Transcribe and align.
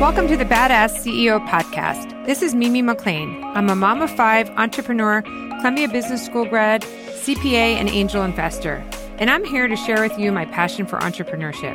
Welcome 0.00 0.28
to 0.28 0.36
the 0.36 0.44
Badass 0.44 1.00
CEO 1.00 1.44
podcast. 1.48 2.24
This 2.24 2.40
is 2.40 2.54
Mimi 2.54 2.82
MacLean. 2.82 3.42
I'm 3.56 3.68
a 3.68 3.74
mom 3.74 4.00
of 4.00 4.08
five, 4.08 4.48
entrepreneur, 4.50 5.22
Columbia 5.22 5.88
Business 5.88 6.24
School 6.24 6.44
grad, 6.44 6.82
CPA, 6.82 7.74
and 7.74 7.88
angel 7.88 8.22
investor. 8.22 8.84
And 9.18 9.28
I'm 9.28 9.44
here 9.44 9.66
to 9.66 9.74
share 9.74 10.00
with 10.00 10.16
you 10.16 10.30
my 10.30 10.44
passion 10.44 10.86
for 10.86 11.00
entrepreneurship. 11.00 11.74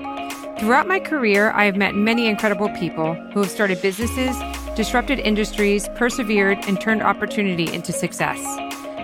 Throughout 0.57 0.87
my 0.87 1.01
career, 1.01 1.51
I 1.51 1.65
have 1.65 1.75
met 1.75 1.95
many 1.95 2.27
incredible 2.27 2.69
people 2.69 3.13
who 3.33 3.41
have 3.41 3.51
started 3.51 3.81
businesses, 3.81 4.37
disrupted 4.77 5.19
industries, 5.19 5.89
persevered, 5.95 6.59
and 6.65 6.79
turned 6.79 7.03
opportunity 7.03 7.73
into 7.73 7.91
success. 7.91 8.39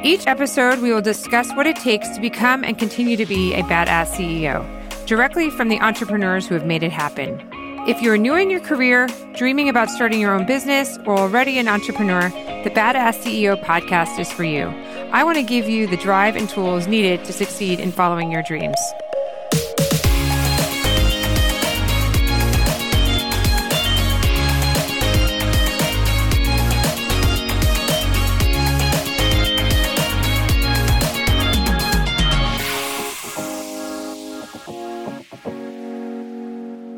Each 0.02 0.28
episode, 0.28 0.80
we 0.80 0.94
will 0.94 1.02
discuss 1.02 1.52
what 1.56 1.68
it 1.68 1.76
takes 1.76 2.08
to 2.16 2.22
become 2.22 2.64
and 2.64 2.80
continue 2.80 3.18
to 3.18 3.26
be 3.26 3.54
a 3.54 3.64
badass 3.64 4.12
CEO, 4.12 4.66
directly 5.06 5.50
from 5.50 5.68
the 5.68 5.82
entrepreneurs 5.82 6.48
who 6.48 6.54
have 6.54 6.66
made 6.66 6.84
it 6.84 6.94
happen. 6.94 7.59
If 7.88 8.02
you're 8.02 8.18
new 8.18 8.36
in 8.36 8.50
your 8.50 8.59
career, 8.59 9.07
dreaming 9.36 9.70
about 9.70 9.90
starting 9.90 10.20
your 10.20 10.35
own 10.35 10.45
business, 10.45 10.98
or 11.05 11.17
already 11.17 11.58
an 11.59 11.67
entrepreneur, 11.70 12.30
the 12.63 12.70
Badass 12.70 13.23
CEO 13.23 13.62
podcast 13.63 14.20
is 14.20 14.30
for 14.31 14.44
you. 14.44 14.66
I 15.12 15.23
want 15.23 15.38
to 15.38 15.44
give 15.44 15.67
you 15.67 15.88
the 15.88 15.98
drive 15.98 16.35
and 16.35 16.49
tools 16.49 16.88
needed 16.88 17.23
to 17.26 17.34
succeed 17.34 17.80
in 17.80 17.91
following 17.91 18.31
your 18.31 18.44
dreams. 18.44 18.77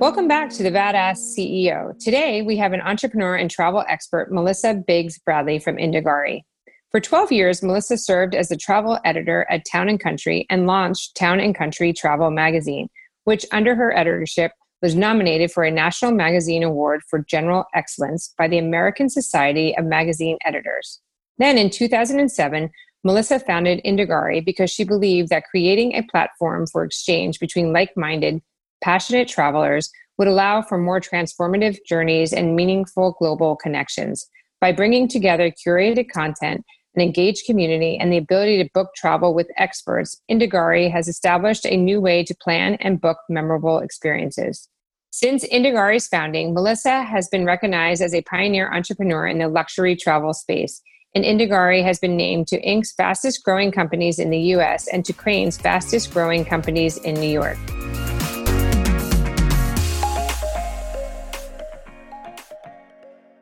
Welcome 0.02 0.28
back 0.28 0.50
to 0.54 0.64
the 0.64 0.72
Badass 0.72 1.20
CEO. 1.38 1.96
Today, 2.00 2.42
we 2.42 2.58
have 2.58 2.74
an 2.74 2.82
entrepreneur 2.82 3.36
and 3.36 3.52
travel 3.52 3.84
expert, 3.88 4.32
Melissa 4.32 4.74
Biggs 4.74 5.20
Bradley 5.20 5.60
from 5.60 5.78
Indagare. 5.78 6.42
For 6.90 7.00
12 7.00 7.32
years, 7.32 7.62
Melissa 7.62 8.00
served 8.00 8.34
as 8.34 8.50
the 8.50 8.58
travel 8.58 8.98
editor 9.06 9.46
at 9.48 9.62
Town 9.72 9.88
and 9.88 10.00
Country 10.00 10.48
and 10.50 10.66
launched 10.66 11.16
Town 11.16 11.40
and 11.40 11.54
Country 11.54 11.94
Travel 11.94 12.32
Magazine, 12.32 12.88
which, 13.26 13.46
under 13.52 13.76
her 13.76 13.96
editorship, 13.96 14.54
was 14.82 14.96
nominated 14.96 15.52
for 15.52 15.64
a 15.64 15.70
National 15.70 16.12
Magazine 16.12 16.64
Award 16.64 17.02
for 17.08 17.24
General 17.30 17.66
Excellence 17.76 18.34
by 18.40 18.48
the 18.48 18.58
American 18.58 19.08
Society 19.08 19.78
of 19.78 19.86
Magazine 19.86 20.40
Editors. 20.44 21.00
Then, 21.38 21.60
in 21.60 21.70
2007, 21.70 22.72
Melissa 23.04 23.40
founded 23.40 23.80
Indagare 23.86 24.44
because 24.44 24.72
she 24.72 24.84
believed 24.84 25.30
that 25.30 25.44
creating 25.52 25.94
a 25.94 26.02
platform 26.02 26.66
for 26.66 26.84
exchange 26.84 27.40
between 27.40 27.72
like 27.72 27.96
minded, 27.96 28.42
passionate 28.82 29.28
travelers 29.28 29.92
would 30.18 30.28
allow 30.28 30.62
for 30.62 30.78
more 30.78 31.00
transformative 31.00 31.78
journeys 31.88 32.34
and 32.34 32.56
meaningful 32.56 33.16
global 33.20 33.56
connections. 33.56 34.28
By 34.60 34.72
bringing 34.72 35.08
together 35.08 35.52
curated 35.52 36.10
content, 36.10 36.64
an 36.96 37.02
engaged 37.02 37.46
community, 37.46 37.98
and 37.98 38.12
the 38.12 38.18
ability 38.18 38.62
to 38.62 38.70
book 38.74 38.90
travel 38.96 39.34
with 39.34 39.48
experts, 39.58 40.22
Indagare 40.30 40.92
has 40.92 41.08
established 41.08 41.66
a 41.66 41.78
new 41.78 42.02
way 42.02 42.24
to 42.24 42.36
plan 42.36 42.76
and 42.82 43.00
book 43.00 43.18
memorable 43.30 43.80
experiences. 43.80 44.68
Since 45.12 45.46
Indagare's 45.48 46.08
founding, 46.08 46.54
Melissa 46.54 47.04
has 47.04 47.28
been 47.30 47.46
recognized 47.46 48.02
as 48.02 48.14
a 48.14 48.22
pioneer 48.24 48.72
entrepreneur 48.74 49.26
in 49.26 49.40
the 49.40 49.48
luxury 49.48 49.96
travel 49.96 50.34
space, 50.34 50.82
and 51.16 51.26
Indagare 51.26 51.84
has 51.84 52.00
been 52.00 52.16
named 52.16 52.48
to 52.48 52.62
Inc.'s 52.62 52.94
fastest 52.94 53.44
growing 53.44 53.72
companies 53.72 54.20
in 54.20 54.30
the 54.30 54.40
US 54.56 54.88
and 54.88 55.04
to 55.06 55.14
Crain's 55.14 55.58
fastest 55.58 56.14
growing 56.14 56.46
companies 56.46 56.98
in 56.98 57.16
New 57.16 57.30
York. 57.30 57.58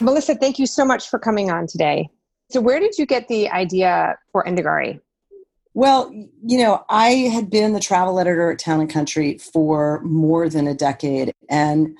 Melissa, 0.01 0.35
thank 0.35 0.59
you 0.59 0.65
so 0.65 0.85
much 0.85 1.09
for 1.09 1.19
coming 1.19 1.51
on 1.51 1.67
today. 1.67 2.09
So, 2.51 2.61
where 2.61 2.79
did 2.79 2.97
you 2.97 3.05
get 3.05 3.27
the 3.27 3.49
idea 3.49 4.17
for 4.31 4.43
Indagare? 4.43 4.99
Well, 5.73 6.11
you 6.43 6.57
know, 6.57 6.83
I 6.89 7.09
had 7.09 7.49
been 7.49 7.73
the 7.73 7.79
travel 7.79 8.19
editor 8.19 8.51
at 8.51 8.59
Town 8.59 8.81
and 8.81 8.89
Country 8.89 9.37
for 9.37 10.01
more 10.01 10.49
than 10.49 10.67
a 10.67 10.73
decade. 10.73 11.31
And 11.49 11.95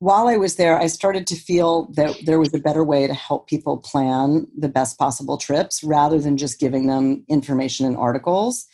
while 0.00 0.26
I 0.26 0.36
was 0.36 0.56
there, 0.56 0.76
I 0.76 0.88
started 0.88 1.28
to 1.28 1.36
feel 1.36 1.86
that 1.92 2.16
there 2.26 2.40
was 2.40 2.52
a 2.52 2.58
better 2.58 2.82
way 2.82 3.06
to 3.06 3.14
help 3.14 3.46
people 3.46 3.78
plan 3.78 4.48
the 4.58 4.68
best 4.68 4.98
possible 4.98 5.38
trips 5.38 5.84
rather 5.84 6.18
than 6.18 6.36
just 6.36 6.58
giving 6.58 6.88
them 6.88 7.24
information 7.28 7.86
and 7.86 7.96
articles. 7.96 8.66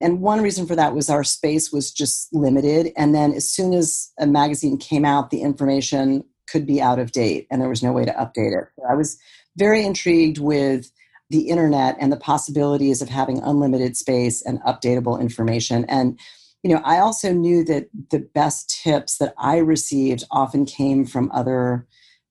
And 0.00 0.20
one 0.20 0.42
reason 0.42 0.66
for 0.66 0.76
that 0.76 0.94
was 0.94 1.08
our 1.08 1.24
space 1.24 1.72
was 1.72 1.90
just 1.90 2.32
limited. 2.34 2.92
And 2.98 3.14
then 3.14 3.32
as 3.32 3.50
soon 3.50 3.72
as 3.72 4.12
a 4.18 4.26
magazine 4.26 4.76
came 4.76 5.06
out, 5.06 5.30
the 5.30 5.40
information 5.40 6.24
could 6.48 6.66
be 6.66 6.80
out 6.80 6.98
of 6.98 7.12
date 7.12 7.46
and 7.50 7.60
there 7.60 7.68
was 7.68 7.82
no 7.82 7.92
way 7.92 8.04
to 8.04 8.12
update 8.12 8.56
it. 8.56 8.68
I 8.88 8.94
was 8.94 9.18
very 9.56 9.84
intrigued 9.84 10.38
with 10.38 10.90
the 11.30 11.48
internet 11.48 11.96
and 11.98 12.12
the 12.12 12.16
possibilities 12.16 13.00
of 13.00 13.08
having 13.08 13.40
unlimited 13.40 13.96
space 13.96 14.42
and 14.42 14.60
updatable 14.62 15.20
information. 15.20 15.84
And, 15.86 16.18
you 16.62 16.70
know, 16.70 16.82
I 16.84 16.98
also 16.98 17.32
knew 17.32 17.64
that 17.64 17.88
the 18.10 18.20
best 18.20 18.70
tips 18.82 19.18
that 19.18 19.34
I 19.38 19.58
received 19.58 20.24
often 20.30 20.64
came 20.66 21.06
from 21.06 21.30
other 21.32 21.86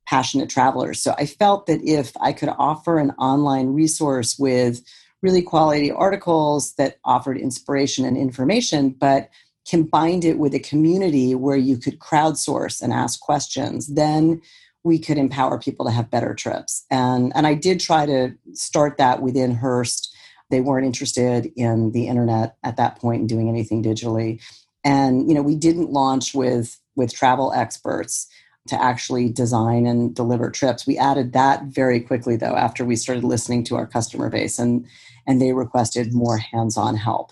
passionate 0.06 0.50
travelers. 0.50 1.02
So 1.02 1.16
I 1.18 1.26
felt 1.26 1.66
that 1.68 1.82
if 1.84 2.12
I 2.20 2.34
could 2.34 2.50
offer 2.50 3.00
an 3.00 3.12
online 3.12 3.68
resource 3.68 4.38
with 4.38 4.84
really 5.22 5.42
quality 5.42 5.92
articles 5.92 6.74
that 6.76 6.98
offered 7.06 7.38
inspiration 7.38 8.06
and 8.06 8.18
information, 8.18 8.90
but 8.90 9.30
combined 9.68 10.26
it 10.26 10.40
with 10.40 10.54
a 10.54 10.60
community 10.60 11.36
where 11.36 11.58
you 11.58 11.78
could 11.78 12.00
crowdsource 12.00 12.82
and 12.82 12.92
ask 12.92 13.20
questions, 13.20 13.88
then 13.88 14.42
we 14.84 15.00
could 15.00 15.18
empower 15.18 15.58
people 15.58 15.86
to 15.86 15.92
have 15.92 16.12
better 16.12 16.34
trips. 16.34 16.86
And, 16.92 17.32
and 17.36 17.48
I 17.48 17.54
did 17.54 17.80
try 17.80 18.06
to 18.06 18.34
start 18.54 18.98
that 18.98 19.22
within 19.22 19.56
Hearst. 19.56 20.14
They 20.50 20.60
weren't 20.60 20.86
interested 20.86 21.52
in 21.56 21.92
the 21.92 22.08
internet 22.08 22.58
at 22.64 22.78
that 22.78 23.00
point 23.00 23.22
and 23.22 23.30
doing 23.30 23.48
anything 23.48 23.82
digitally. 23.82 24.42
And 24.84 25.30
you 25.30 25.36
know, 25.36 25.42
we 25.42 25.56
didn't 25.56 25.92
launch 25.92 26.34
with 26.34 26.80
with 26.96 27.14
travel 27.14 27.54
experts 27.54 28.28
to 28.68 28.82
actually 28.82 29.30
design 29.30 29.86
and 29.86 30.16
deliver 30.16 30.50
trips. 30.50 30.86
We 30.86 30.98
added 30.98 31.34
that 31.34 31.64
very 31.64 32.00
quickly 32.00 32.36
though 32.36 32.56
after 32.56 32.86
we 32.86 32.96
started 32.96 33.24
listening 33.24 33.64
to 33.66 33.76
our 33.76 33.88
customer 33.88 34.30
base 34.30 34.60
and 34.60 34.86
and 35.26 35.42
they 35.42 35.54
requested 35.54 36.14
more 36.14 36.38
hands-on 36.38 36.98
help. 36.98 37.32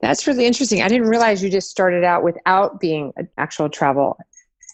That's 0.00 0.26
really 0.26 0.46
interesting. 0.46 0.82
I 0.82 0.88
didn't 0.88 1.08
realize 1.08 1.42
you 1.42 1.50
just 1.50 1.70
started 1.70 2.04
out 2.04 2.22
without 2.22 2.80
being 2.80 3.12
an 3.16 3.28
actual 3.38 3.68
travel 3.68 4.18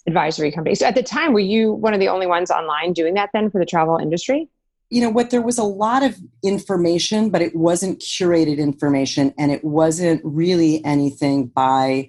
advisory 0.06 0.50
company. 0.50 0.74
So 0.74 0.86
at 0.86 0.94
the 0.94 1.02
time, 1.02 1.32
were 1.32 1.40
you 1.40 1.72
one 1.72 1.94
of 1.94 2.00
the 2.00 2.08
only 2.08 2.26
ones 2.26 2.50
online 2.50 2.92
doing 2.92 3.14
that 3.14 3.30
then 3.32 3.50
for 3.50 3.58
the 3.58 3.66
travel 3.66 3.96
industry? 3.96 4.48
You 4.88 5.02
know 5.02 5.10
what? 5.10 5.30
There 5.30 5.42
was 5.42 5.58
a 5.58 5.64
lot 5.64 6.02
of 6.02 6.18
information, 6.42 7.30
but 7.30 7.42
it 7.42 7.54
wasn't 7.54 8.00
curated 8.00 8.58
information 8.58 9.32
and 9.38 9.52
it 9.52 9.62
wasn't 9.62 10.20
really 10.24 10.84
anything 10.84 11.46
by 11.46 12.08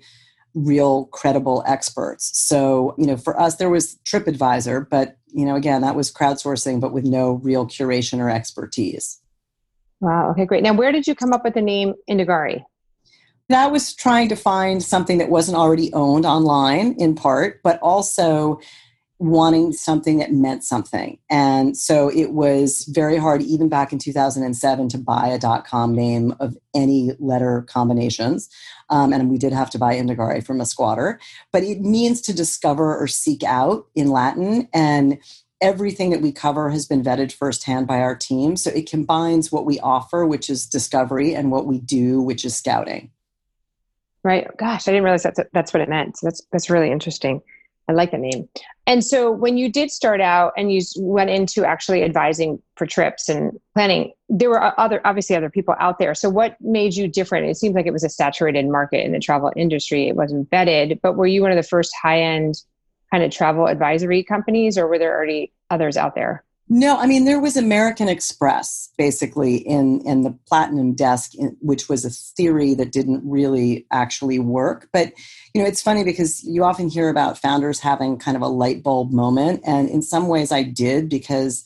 real 0.54 1.06
credible 1.06 1.64
experts. 1.68 2.32
So, 2.38 2.96
you 2.98 3.06
know, 3.06 3.18
for 3.18 3.40
us, 3.40 3.58
there 3.58 3.70
was 3.70 4.00
TripAdvisor, 4.06 4.90
but, 4.90 5.18
you 5.28 5.46
know, 5.46 5.56
again, 5.56 5.82
that 5.82 5.96
was 5.96 6.12
crowdsourcing, 6.12 6.82
but 6.82 6.92
with 6.92 7.06
no 7.06 7.34
real 7.34 7.66
curation 7.68 8.20
or 8.20 8.30
expertise. 8.30 9.22
Wow. 10.00 10.32
Okay, 10.32 10.46
great. 10.46 10.64
Now, 10.64 10.74
where 10.74 10.92
did 10.92 11.08
you 11.08 11.14
come 11.14 11.34
up 11.34 11.44
with 11.44 11.54
the 11.54 11.62
name 11.62 11.94
Indagare? 12.10 12.64
That 13.52 13.72
was 13.72 13.94
trying 13.94 14.30
to 14.30 14.36
find 14.36 14.82
something 14.82 15.18
that 15.18 15.30
wasn't 15.30 15.58
already 15.58 15.92
owned 15.94 16.26
online 16.26 16.94
in 16.94 17.16
part, 17.16 17.62
but 17.64 17.80
also 17.82 18.60
wanting 19.20 19.74
something 19.74 20.18
that 20.18 20.32
meant 20.32 20.64
something. 20.64 21.20
And 21.30 21.78
so 21.78 22.10
it 22.10 22.32
was 22.32 22.86
very 22.86 23.18
hard, 23.18 23.42
even 23.42 23.68
back 23.70 23.92
in 23.94 24.00
2007, 24.00 24.88
to 24.90 24.98
buy 24.98 25.28
a 25.28 25.62
.com 25.64 25.94
name 25.94 26.34
of 26.40 26.58
any 26.74 27.12
letter 27.20 27.64
combinations. 27.68 28.50
Um, 28.90 29.12
and 29.12 29.30
we 29.30 29.38
did 29.38 29.54
have 29.54 29.70
to 29.72 29.78
buy 29.78 29.96
Indagare 29.96 30.44
from 30.44 30.62
a 30.62 30.66
squatter. 30.66 31.20
But 31.52 31.64
it 31.64 31.82
means 31.82 32.22
to 32.22 32.34
discover 32.34 32.98
or 32.98 33.06
seek 33.06 33.44
out 33.44 33.86
in 33.96 34.08
Latin. 34.08 34.70
And 34.74 35.20
everything 35.62 36.10
that 36.12 36.22
we 36.22 36.32
cover 36.32 36.70
has 36.70 36.88
been 36.88 37.04
vetted 37.04 37.32
firsthand 37.34 37.86
by 37.86 38.00
our 38.00 38.16
team. 38.16 38.56
So 38.56 38.72
it 38.72 38.90
combines 38.90 39.52
what 39.52 39.66
we 39.66 39.78
offer, 39.82 40.26
which 40.26 40.50
is 40.50 40.66
discovery, 40.66 41.36
and 41.36 41.52
what 41.52 41.68
we 41.68 41.80
do, 41.80 42.22
which 42.22 42.46
is 42.46 42.56
scouting. 42.56 43.12
Right. 44.24 44.48
Gosh, 44.58 44.88
I 44.88 44.92
didn't 44.92 45.04
realize 45.04 45.24
that's 45.24 45.40
that's 45.52 45.74
what 45.74 45.82
it 45.82 45.90
meant. 45.90 46.18
So 46.18 46.28
that's 46.28 46.42
that's 46.52 46.70
really 46.70 46.92
interesting. 46.92 47.42
I 47.88 47.94
like 47.94 48.12
the 48.12 48.18
name. 48.18 48.48
And 48.88 49.04
so 49.04 49.32
when 49.32 49.58
you 49.58 49.72
did 49.72 49.92
start 49.92 50.22
out 50.22 50.54
and 50.56 50.72
you 50.72 50.82
went 50.98 51.30
into 51.30 51.66
actually 51.66 52.04
advising 52.04 52.62
for 52.76 52.86
trips 52.86 53.28
and 53.28 53.60
planning, 53.74 54.14
there 54.30 54.50
were 54.50 54.80
other 54.80 55.02
obviously 55.06 55.36
other 55.36 55.50
people 55.50 55.76
out 55.80 56.00
there. 56.00 56.14
So 56.14 56.30
what 56.30 56.56
made 56.62 56.96
you 56.96 57.08
different? 57.08 57.48
It 57.48 57.58
seems 57.58 57.76
like 57.76 57.88
it 57.88 57.94
was 57.94 58.04
a 58.04 58.10
saturated 58.10 58.68
market 58.68 59.06
in 59.06 59.12
the 59.12 59.20
travel 59.20 59.52
industry. 59.56 60.08
It 60.08 60.16
wasn't 60.16 60.50
vetted, 60.50 61.02
but 61.02 61.18
were 61.18 61.28
you 61.28 61.42
one 61.42 61.52
of 61.52 61.58
the 61.58 61.64
first 61.64 61.94
high 62.02 62.22
end 62.22 62.56
kind 63.12 63.24
of 63.24 63.32
travel 63.32 63.68
advisory 63.68 64.24
companies 64.24 64.78
or 64.78 64.88
were 64.88 65.00
there 65.00 65.16
already 65.16 65.52
others 65.70 65.98
out 65.98 66.16
there? 66.16 66.44
No, 66.74 66.96
I 66.96 67.06
mean 67.06 67.26
there 67.26 67.42
was 67.42 67.58
American 67.58 68.08
Express 68.08 68.94
basically 68.98 69.58
in 69.58 70.00
in 70.06 70.22
the 70.22 70.32
platinum 70.48 70.94
desk, 70.94 71.36
in, 71.36 71.58
which 71.60 71.90
was 71.90 72.06
a 72.06 72.10
theory 72.10 72.76
that 72.76 72.94
didn't 72.94 73.22
really 73.26 73.86
actually 73.92 74.40
work. 74.40 74.88
But 74.94 75.12
you 75.54 75.62
know, 75.62 75.68
it's 75.68 75.82
funny 75.82 76.06
because 76.06 76.42
you 76.46 76.64
often 76.64 76.88
hear 76.88 77.10
about 77.10 77.38
founders 77.38 77.82
having 77.82 78.18
kind 78.18 78.38
of 78.38 78.42
a 78.42 78.48
light 78.48 78.84
bulb 78.84 79.12
moment, 79.12 79.60
and 79.66 79.90
in 79.90 80.02
some 80.02 80.30
ways, 80.30 80.54
I 80.54 80.64
did 80.64 81.10
because 81.10 81.66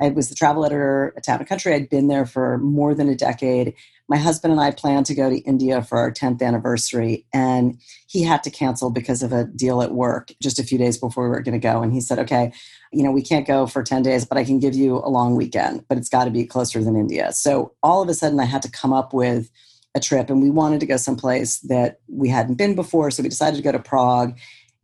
I 0.00 0.08
was 0.08 0.30
the 0.30 0.34
travel 0.34 0.64
editor 0.64 1.12
at 1.18 1.24
Town 1.24 1.40
and 1.40 1.48
Country. 1.48 1.74
I'd 1.74 1.90
been 1.90 2.08
there 2.08 2.24
for 2.24 2.56
more 2.56 2.94
than 2.94 3.10
a 3.10 3.14
decade. 3.14 3.74
My 4.08 4.16
husband 4.16 4.52
and 4.52 4.60
I 4.60 4.70
planned 4.70 5.06
to 5.06 5.14
go 5.14 5.28
to 5.28 5.38
India 5.38 5.82
for 5.82 5.98
our 5.98 6.12
10th 6.12 6.40
anniversary, 6.40 7.26
and 7.32 7.80
he 8.06 8.22
had 8.22 8.44
to 8.44 8.50
cancel 8.50 8.90
because 8.90 9.22
of 9.22 9.32
a 9.32 9.44
deal 9.44 9.82
at 9.82 9.92
work 9.92 10.32
just 10.40 10.60
a 10.60 10.62
few 10.62 10.78
days 10.78 10.96
before 10.96 11.24
we 11.24 11.30
were 11.30 11.42
going 11.42 11.60
to 11.60 11.66
go. 11.66 11.82
And 11.82 11.92
he 11.92 12.00
said, 12.00 12.18
Okay, 12.20 12.52
you 12.92 13.02
know, 13.02 13.10
we 13.10 13.22
can't 13.22 13.46
go 13.46 13.66
for 13.66 13.82
10 13.82 14.02
days, 14.02 14.24
but 14.24 14.38
I 14.38 14.44
can 14.44 14.60
give 14.60 14.74
you 14.74 14.96
a 14.96 15.10
long 15.10 15.34
weekend, 15.34 15.84
but 15.88 15.98
it's 15.98 16.08
got 16.08 16.24
to 16.24 16.30
be 16.30 16.46
closer 16.46 16.82
than 16.84 16.96
India. 16.96 17.32
So 17.32 17.72
all 17.82 18.00
of 18.00 18.08
a 18.08 18.14
sudden, 18.14 18.38
I 18.38 18.44
had 18.44 18.62
to 18.62 18.70
come 18.70 18.92
up 18.92 19.12
with 19.12 19.50
a 19.96 20.00
trip, 20.00 20.30
and 20.30 20.40
we 20.40 20.50
wanted 20.50 20.80
to 20.80 20.86
go 20.86 20.96
someplace 20.96 21.58
that 21.60 22.00
we 22.06 22.28
hadn't 22.28 22.54
been 22.54 22.76
before. 22.76 23.10
So 23.10 23.22
we 23.22 23.28
decided 23.28 23.56
to 23.56 23.62
go 23.62 23.72
to 23.72 23.78
Prague. 23.78 24.38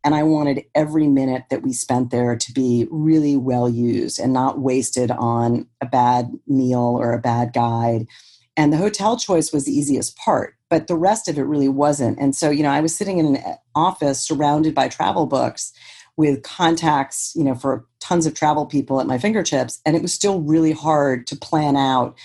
And 0.05 0.17
I 0.17 0.25
wanted 0.25 0.65
every 0.75 1.07
minute 1.07 1.45
that 1.51 1.63
we 1.63 1.73
spent 1.73 2.11
there 2.11 2.35
to 2.35 2.53
be 2.53 2.89
really 2.91 3.37
well 3.37 3.69
used 3.69 4.19
and 4.19 4.33
not 4.33 4.59
wasted 4.59 5.13
on 5.13 5.69
a 5.81 5.87
bad 5.87 6.33
meal 6.49 6.97
or 6.99 7.13
a 7.13 7.21
bad 7.21 7.53
guide. 7.53 8.09
And 8.57 8.73
the 8.73 8.77
hotel 8.77 9.17
choice 9.17 9.53
was 9.53 9.65
the 9.65 9.73
easiest 9.73 10.17
part, 10.17 10.55
but 10.69 10.87
the 10.87 10.97
rest 10.97 11.29
of 11.29 11.39
it 11.39 11.45
really 11.45 11.69
wasn't. 11.69 12.19
And 12.19 12.37
so, 12.37 12.51
you 12.51 12.63
know, 12.63 12.71
I 12.71 12.81
was 12.81 12.95
sitting 12.95 13.19
in 13.19 13.37
an 13.37 13.57
office 13.75 14.21
surrounded 14.21 14.75
by 14.75 14.89
travel 14.89 15.27
books 15.27 15.73
with 16.17 16.43
contacts, 16.43 17.33
you 17.35 17.45
know, 17.45 17.55
for 17.55 17.87
tons 18.01 18.27
of 18.27 18.35
travel 18.35 18.67
people 18.67 19.01
at 19.01 19.07
my 19.07 19.19
fingertips. 19.19 19.81
And 19.87 19.97
it 19.97 20.03
was 20.03 20.13
still 20.13 20.41
really 20.43 20.73
hard 20.73 21.27
to 21.29 21.37
plan 21.37 21.77
out 21.77 22.19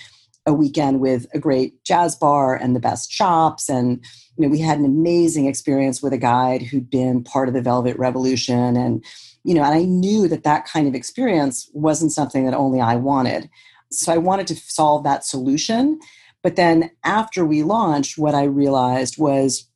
a 0.44 0.52
weekend 0.52 1.00
with 1.00 1.26
a 1.32 1.38
great 1.38 1.82
jazz 1.84 2.14
bar 2.16 2.54
and 2.54 2.74
the 2.74 2.80
best 2.80 3.10
shops. 3.10 3.68
And, 3.68 4.04
you 4.36 4.44
know, 4.44 4.48
we 4.48 4.60
had 4.60 4.78
an 4.78 4.84
amazing 4.84 5.46
experience 5.46 6.02
with 6.02 6.12
a 6.12 6.18
guide 6.18 6.62
who'd 6.62 6.90
been 6.90 7.22
part 7.22 7.48
of 7.48 7.54
the 7.54 7.62
Velvet 7.62 7.98
Revolution. 7.98 8.76
And, 8.76 9.04
you 9.44 9.54
know, 9.54 9.62
and 9.62 9.74
I 9.74 9.82
knew 9.84 10.28
that 10.28 10.44
that 10.44 10.66
kind 10.66 10.86
of 10.86 10.94
experience 10.94 11.70
wasn't 11.72 12.12
something 12.12 12.44
that 12.44 12.54
only 12.54 12.80
I 12.80 12.96
wanted. 12.96 13.48
So 13.90 14.12
I 14.12 14.18
wanted 14.18 14.46
to 14.48 14.56
solve 14.56 15.04
that 15.04 15.24
solution. 15.24 15.98
But 16.42 16.56
then 16.56 16.90
after 17.04 17.44
we 17.44 17.62
launched, 17.62 18.18
what 18.18 18.34
I 18.34 18.44
realized 18.44 19.18
was 19.18 19.68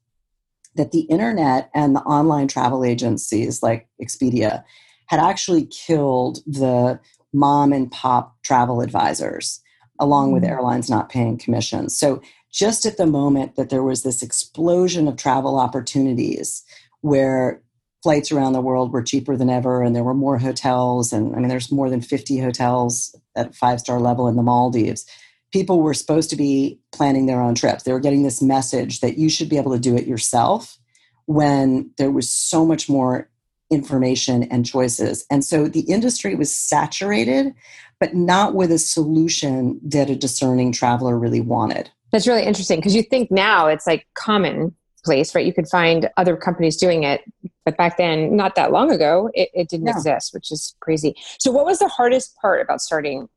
that 0.75 0.93
the 0.93 1.03
internet 1.03 1.71
and 1.75 1.95
the 1.95 2.01
online 2.01 2.49
travel 2.49 2.85
agencies 2.85 3.63
like 3.63 3.89
Expedia 4.03 4.65
had 5.07 5.21
actually 5.21 5.67
killed 5.67 6.39
the 6.47 6.99
mom 7.33 7.73
and 7.73 7.91
pop 7.91 8.37
travel 8.43 8.81
advisors, 8.81 9.61
along 9.99 10.33
with 10.33 10.43
mm. 10.43 10.49
airlines 10.49 10.89
not 10.89 11.11
paying 11.11 11.37
commissions. 11.37 11.97
So, 11.97 12.23
just 12.51 12.85
at 12.85 12.99
the 12.99 13.07
moment 13.07 13.57
that 13.57 13.71
there 13.71 13.83
was 13.83 14.03
this 14.03 14.23
explosion 14.23 15.09
of 15.09 15.17
travel 15.17 15.59
opportunities 15.59 16.63
where 17.01 17.63
flights 18.03 18.31
around 18.31 18.53
the 18.53 18.61
world 18.61 18.93
were 18.93 19.03
cheaper 19.03 19.37
than 19.37 19.49
ever 19.49 19.83
and 19.83 19.97
there 19.97 20.05
were 20.05 20.13
more 20.13 20.39
hotels 20.39 21.13
and 21.13 21.35
i 21.35 21.39
mean 21.39 21.49
there's 21.49 21.73
more 21.73 21.89
than 21.89 22.03
50 22.03 22.39
hotels 22.39 23.19
at 23.37 23.55
five 23.55 23.81
star 23.81 24.01
level 24.01 24.29
in 24.29 24.37
the 24.37 24.43
maldives 24.43 25.07
people 25.53 25.81
were 25.81 25.95
supposed 25.95 26.31
to 26.31 26.37
be 26.37 26.81
planning 26.93 27.27
their 27.27 27.41
own 27.41 27.55
trips. 27.55 27.85
They 27.85 27.93
were 27.93 28.01
getting 28.01 28.23
this 28.23 28.43
message 28.43 29.01
that 29.01 29.19
you 29.19 29.29
should 29.29 29.49
be 29.49 29.59
able 29.59 29.73
to 29.73 29.79
do 29.79 29.97
it 29.97 30.07
yourself 30.07 30.79
when 31.27 31.91
there 31.99 32.11
was 32.11 32.31
so 32.31 32.67
much 32.67 32.89
more 32.89 33.29
information 33.71 34.45
and 34.45 34.67
choices. 34.67 35.25
And 35.31 35.45
so 35.45 35.69
the 35.69 35.81
industry 35.81 36.35
was 36.35 36.55
saturated, 36.55 37.55
but 38.01 38.15
not 38.15 38.55
with 38.55 38.71
a 38.73 38.79
solution 38.79 39.81
that 39.85 40.11
a 40.11 40.17
discerning 40.17 40.73
traveler 40.73 41.19
really 41.19 41.41
wanted. 41.41 41.91
That's 42.13 42.27
really 42.27 42.45
interesting 42.45 42.79
because 42.79 42.95
you 42.95 43.03
think 43.03 43.31
now 43.31 43.69
it's 43.69 43.87
like 43.87 44.07
commonplace, 44.15 45.35
right? 45.35 45.47
You 45.47 45.55
could 45.55 45.69
find 45.69 46.11
other 46.19 46.37
companies 46.37 46.77
doing 46.77 47.05
it, 47.05 47.23
but 47.65 47.77
back 47.79 47.97
then, 47.97 48.37
not 48.37 48.55
that 48.57 48.73
long 48.73 48.91
ago, 48.91 49.31
it, 49.33 49.49
it 49.55 49.69
didn't 49.71 49.87
no. 49.87 49.93
exist, 49.93 50.35
which 50.35 50.53
is 50.53 50.75
crazy. 50.81 51.15
So, 51.39 51.51
what 51.51 51.65
was 51.65 51.79
the 51.79 51.89
hardest 51.89 52.37
part 52.37 52.61
about 52.61 52.83
starting 52.83 53.29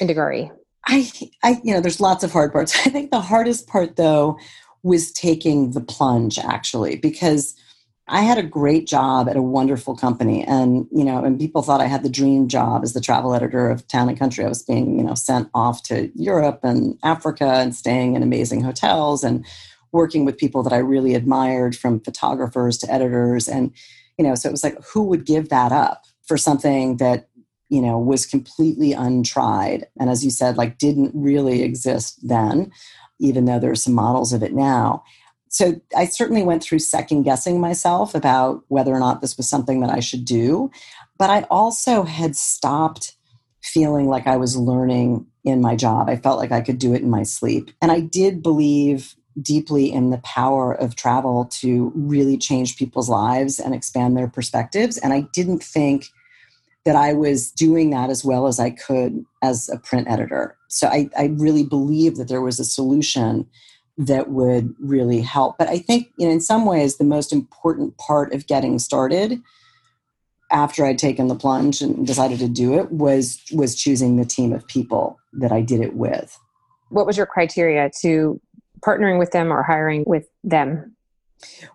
Indagare? 0.00 0.50
I, 0.86 1.10
I, 1.42 1.60
you 1.62 1.74
know, 1.74 1.80
there's 1.80 2.00
lots 2.00 2.24
of 2.24 2.32
hard 2.32 2.52
parts. 2.52 2.74
I 2.86 2.90
think 2.90 3.10
the 3.10 3.20
hardest 3.20 3.66
part, 3.66 3.96
though, 3.96 4.38
was 4.82 5.12
taking 5.12 5.70
the 5.70 5.80
plunge 5.80 6.38
actually, 6.38 6.96
because 6.96 7.54
I 8.06 8.20
had 8.20 8.36
a 8.36 8.42
great 8.42 8.86
job 8.86 9.30
at 9.30 9.36
a 9.36 9.42
wonderful 9.42 9.96
company, 9.96 10.44
and 10.44 10.86
you 10.92 11.04
know, 11.04 11.24
and 11.24 11.38
people 11.38 11.62
thought 11.62 11.80
I 11.80 11.86
had 11.86 12.02
the 12.02 12.10
dream 12.10 12.48
job 12.48 12.84
as 12.84 12.92
the 12.92 13.00
travel 13.00 13.34
editor 13.34 13.70
of 13.70 13.88
Town 13.88 14.10
and 14.10 14.18
Country. 14.18 14.44
I 14.44 14.48
was 14.48 14.62
being, 14.62 14.98
you 14.98 15.04
know, 15.04 15.14
sent 15.14 15.48
off 15.54 15.82
to 15.84 16.10
Europe 16.14 16.60
and 16.62 16.98
Africa 17.02 17.46
and 17.46 17.74
staying 17.74 18.14
in 18.14 18.22
amazing 18.22 18.60
hotels 18.60 19.24
and 19.24 19.46
working 19.90 20.26
with 20.26 20.36
people 20.36 20.62
that 20.64 20.72
I 20.72 20.78
really 20.78 21.14
admired, 21.14 21.74
from 21.74 22.00
photographers 22.00 22.76
to 22.78 22.92
editors, 22.92 23.48
and 23.48 23.72
you 24.18 24.24
know, 24.26 24.34
so 24.34 24.50
it 24.50 24.52
was 24.52 24.62
like, 24.62 24.76
who 24.92 25.04
would 25.04 25.24
give 25.24 25.48
that 25.48 25.72
up 25.72 26.04
for 26.26 26.36
something 26.36 26.98
that 26.98 27.28
you 27.74 27.82
know 27.82 27.98
was 27.98 28.24
completely 28.24 28.92
untried 28.92 29.86
and 29.98 30.08
as 30.08 30.24
you 30.24 30.30
said 30.30 30.56
like 30.56 30.78
didn't 30.78 31.10
really 31.12 31.62
exist 31.62 32.16
then 32.22 32.70
even 33.18 33.44
though 33.44 33.58
there's 33.58 33.82
some 33.82 33.94
models 33.94 34.32
of 34.32 34.42
it 34.42 34.52
now. 34.52 35.02
So 35.48 35.80
i 35.96 36.04
certainly 36.04 36.44
went 36.44 36.62
through 36.62 36.80
second 36.80 37.24
guessing 37.24 37.60
myself 37.60 38.14
about 38.14 38.62
whether 38.68 38.92
or 38.92 39.00
not 39.00 39.20
this 39.20 39.36
was 39.36 39.48
something 39.48 39.80
that 39.80 39.90
i 39.90 40.00
should 40.00 40.24
do 40.24 40.70
but 41.18 41.30
i 41.30 41.42
also 41.50 42.02
had 42.02 42.36
stopped 42.36 43.16
feeling 43.62 44.08
like 44.08 44.26
i 44.26 44.36
was 44.36 44.56
learning 44.56 45.26
in 45.44 45.60
my 45.60 45.76
job. 45.76 46.08
I 46.08 46.16
felt 46.16 46.38
like 46.38 46.52
i 46.52 46.60
could 46.60 46.78
do 46.78 46.94
it 46.94 47.02
in 47.02 47.10
my 47.10 47.22
sleep 47.22 47.70
and 47.80 47.92
i 47.92 48.00
did 48.00 48.42
believe 48.42 49.14
deeply 49.40 49.92
in 49.92 50.10
the 50.10 50.18
power 50.18 50.72
of 50.72 50.94
travel 50.94 51.46
to 51.46 51.92
really 51.94 52.36
change 52.36 52.76
people's 52.76 53.08
lives 53.08 53.58
and 53.58 53.74
expand 53.74 54.16
their 54.16 54.28
perspectives 54.28 54.98
and 54.98 55.12
i 55.12 55.20
didn't 55.32 55.62
think 55.62 56.06
that 56.84 56.96
I 56.96 57.14
was 57.14 57.50
doing 57.50 57.90
that 57.90 58.10
as 58.10 58.24
well 58.24 58.46
as 58.46 58.60
I 58.60 58.70
could 58.70 59.24
as 59.42 59.68
a 59.70 59.78
print 59.78 60.08
editor. 60.08 60.56
So 60.68 60.88
I, 60.88 61.08
I 61.18 61.26
really 61.36 61.64
believed 61.64 62.16
that 62.16 62.28
there 62.28 62.42
was 62.42 62.60
a 62.60 62.64
solution 62.64 63.46
that 63.96 64.30
would 64.30 64.74
really 64.78 65.20
help. 65.20 65.56
But 65.58 65.68
I 65.68 65.78
think 65.78 66.10
you 66.18 66.26
know, 66.26 66.32
in 66.32 66.40
some 66.40 66.66
ways, 66.66 66.96
the 66.96 67.04
most 67.04 67.32
important 67.32 67.96
part 67.98 68.32
of 68.32 68.46
getting 68.46 68.78
started 68.78 69.40
after 70.50 70.84
I'd 70.84 70.98
taken 70.98 71.28
the 71.28 71.34
plunge 71.34 71.80
and 71.80 72.06
decided 72.06 72.38
to 72.40 72.48
do 72.48 72.78
it 72.78 72.90
was 72.90 73.42
was 73.52 73.74
choosing 73.74 74.16
the 74.16 74.24
team 74.24 74.52
of 74.52 74.66
people 74.66 75.18
that 75.32 75.52
I 75.52 75.60
did 75.60 75.80
it 75.80 75.94
with. 75.94 76.38
What 76.90 77.06
was 77.06 77.16
your 77.16 77.26
criteria 77.26 77.90
to 78.00 78.40
partnering 78.80 79.18
with 79.18 79.30
them 79.30 79.52
or 79.52 79.62
hiring 79.62 80.04
with 80.06 80.28
them? 80.42 80.93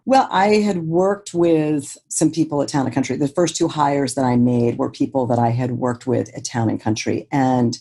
Well, 0.06 0.28
I 0.32 0.56
had 0.56 0.80
worked 0.80 1.34
with 1.34 1.98
some 2.10 2.32
people 2.32 2.62
at 2.62 2.70
Town 2.70 2.86
and 2.86 2.94
Country. 2.94 3.18
The 3.18 3.28
first 3.28 3.56
two 3.56 3.68
hires 3.68 4.16
that 4.16 4.26
I 4.26 4.36
made 4.36 4.78
were 4.78 4.90
people 4.90 5.26
that 5.28 5.40
I 5.40 5.50
had 5.50 5.72
worked 5.72 6.08
with 6.08 6.36
at 6.36 6.46
Town 6.46 6.70
and 6.70 6.82
Country. 6.82 7.28
And 7.32 7.78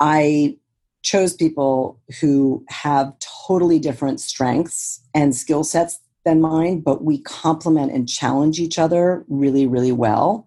I 0.00 0.58
chose 1.02 1.34
people 1.34 2.00
who 2.20 2.64
have 2.68 3.14
totally 3.46 3.78
different 3.78 4.20
strengths 4.20 5.00
and 5.14 5.34
skill 5.34 5.64
sets 5.64 6.00
than 6.24 6.40
mine, 6.40 6.80
but 6.80 7.04
we 7.04 7.18
complement 7.20 7.92
and 7.92 8.08
challenge 8.08 8.58
each 8.58 8.78
other 8.78 9.24
really, 9.28 9.66
really 9.66 9.92
well. 9.92 10.46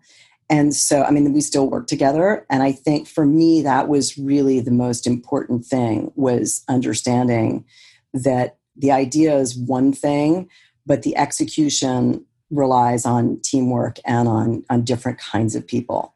And 0.49 0.75
so, 0.75 1.03
I 1.03 1.11
mean, 1.11 1.31
we 1.31 1.41
still 1.41 1.69
work 1.69 1.87
together. 1.87 2.45
And 2.49 2.63
I 2.63 2.71
think 2.71 3.07
for 3.07 3.25
me, 3.25 3.61
that 3.61 3.87
was 3.87 4.17
really 4.17 4.59
the 4.59 4.71
most 4.71 5.07
important 5.07 5.65
thing 5.65 6.11
was 6.15 6.63
understanding 6.67 7.65
that 8.13 8.57
the 8.75 8.91
idea 8.91 9.37
is 9.37 9.57
one 9.57 9.93
thing, 9.93 10.49
but 10.89 11.03
the 11.03 11.15
execution 11.15 12.25
relies 12.49 13.05
on 13.05 13.39
teamwork 13.41 13.97
and 14.05 14.27
on 14.27 14.65
on 14.69 14.83
different 14.83 15.19
kinds 15.19 15.55
of 15.55 15.65
people. 15.65 16.15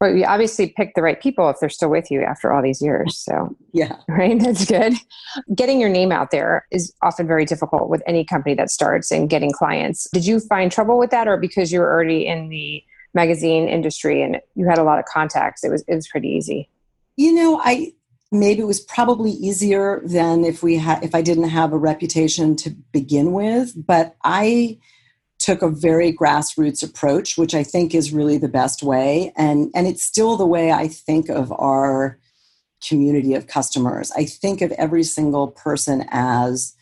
Well 0.00 0.14
you 0.14 0.24
obviously 0.24 0.68
pick 0.68 0.94
the 0.94 1.02
right 1.02 1.20
people 1.20 1.50
if 1.50 1.56
they're 1.60 1.68
still 1.68 1.90
with 1.90 2.10
you 2.10 2.22
after 2.22 2.52
all 2.52 2.62
these 2.62 2.80
years 2.80 3.18
so. 3.18 3.54
Yeah. 3.72 3.96
Right? 4.08 4.40
That's 4.40 4.64
good. 4.64 4.94
Getting 5.54 5.80
your 5.80 5.90
name 5.90 6.12
out 6.12 6.30
there 6.30 6.66
is 6.70 6.94
often 7.02 7.26
very 7.26 7.44
difficult 7.44 7.90
with 7.90 8.02
any 8.06 8.24
company 8.24 8.54
that 8.54 8.70
starts 8.70 9.10
and 9.10 9.28
getting 9.28 9.50
clients. 9.50 10.08
Did 10.12 10.24
you 10.24 10.38
find 10.38 10.70
trouble 10.70 10.98
with 10.98 11.10
that 11.10 11.26
or 11.26 11.36
because 11.36 11.72
you 11.72 11.80
were 11.80 11.92
already 11.92 12.26
in 12.26 12.48
the 12.48 12.82
magazine 13.12 13.66
industry 13.68 14.22
and 14.22 14.38
you 14.54 14.68
had 14.68 14.78
a 14.78 14.84
lot 14.84 14.98
of 14.98 15.04
contacts 15.06 15.64
it 15.64 15.70
was 15.70 15.84
it 15.88 15.94
was 15.96 16.06
pretty 16.06 16.28
easy? 16.28 16.70
You 17.16 17.34
know 17.34 17.60
i 17.64 17.92
maybe 18.32 18.60
it 18.60 18.66
was 18.66 18.80
probably 18.80 19.30
easier 19.30 20.02
than 20.04 20.44
if 20.44 20.62
we 20.62 20.76
had 20.76 21.02
if 21.04 21.14
i 21.14 21.22
didn't 21.22 21.48
have 21.48 21.72
a 21.72 21.78
reputation 21.78 22.56
to 22.56 22.70
begin 22.92 23.32
with 23.32 23.72
but 23.86 24.16
i 24.24 24.78
took 25.38 25.62
a 25.62 25.68
very 25.68 26.12
grassroots 26.12 26.82
approach 26.82 27.38
which 27.38 27.54
i 27.54 27.62
think 27.62 27.94
is 27.94 28.12
really 28.12 28.38
the 28.38 28.48
best 28.48 28.82
way. 28.82 29.32
And 29.36 29.70
and 29.74 29.86
it's 29.86 30.02
still 30.02 30.36
the 30.36 30.46
way 30.46 30.72
i 30.72 30.88
think 30.88 31.28
of 31.28 31.52
our 31.52 32.18
community 32.86 33.34
of 33.34 33.46
customers. 33.46 34.12
I 34.12 34.24
think 34.24 34.60
of 34.60 34.72
every 34.72 35.02
single 35.02 35.48
person 35.48 36.06
as 36.10 36.74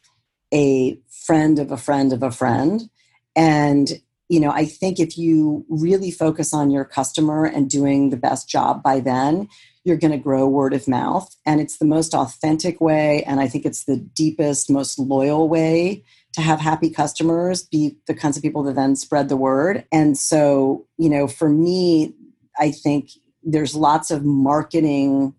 a 0.52 0.98
friend 1.10 1.58
of 1.58 1.70
a 1.70 1.76
friend 1.76 2.12
of 2.12 2.22
a 2.22 2.30
friend. 2.30 2.88
And 3.36 4.00
you 4.28 4.40
know, 4.40 4.50
I 4.50 4.64
think 4.64 4.98
if 4.98 5.18
you 5.18 5.64
really 5.68 6.10
focus 6.10 6.54
on 6.54 6.70
your 6.70 6.84
customer 6.84 7.44
and 7.44 7.68
doing 7.68 8.10
the 8.10 8.16
best 8.16 8.48
job 8.48 8.82
by 8.82 9.00
then, 9.00 9.48
you're 9.84 9.98
going 9.98 10.12
to 10.12 10.18
grow 10.18 10.48
word 10.48 10.72
of 10.72 10.88
mouth. 10.88 11.34
And 11.44 11.60
it's 11.60 11.76
the 11.76 11.84
most 11.84 12.14
authentic 12.14 12.80
way. 12.80 13.22
And 13.24 13.38
I 13.38 13.48
think 13.48 13.66
it's 13.66 13.84
the 13.84 13.98
deepest, 13.98 14.70
most 14.70 14.98
loyal 14.98 15.48
way 15.48 16.04
to 16.32 16.40
have 16.40 16.58
happy 16.58 16.90
customers 16.90 17.62
be 17.62 17.96
the 18.06 18.14
kinds 18.14 18.36
of 18.36 18.42
people 18.42 18.62
that 18.64 18.74
then 18.74 18.96
spread 18.96 19.28
the 19.28 19.36
word. 19.36 19.84
And 19.92 20.16
so, 20.16 20.86
you 20.96 21.08
know, 21.10 21.28
for 21.28 21.48
me, 21.48 22.14
I 22.58 22.70
think 22.70 23.10
there's 23.42 23.74
lots 23.74 24.10
of 24.10 24.24
marketing 24.24 25.34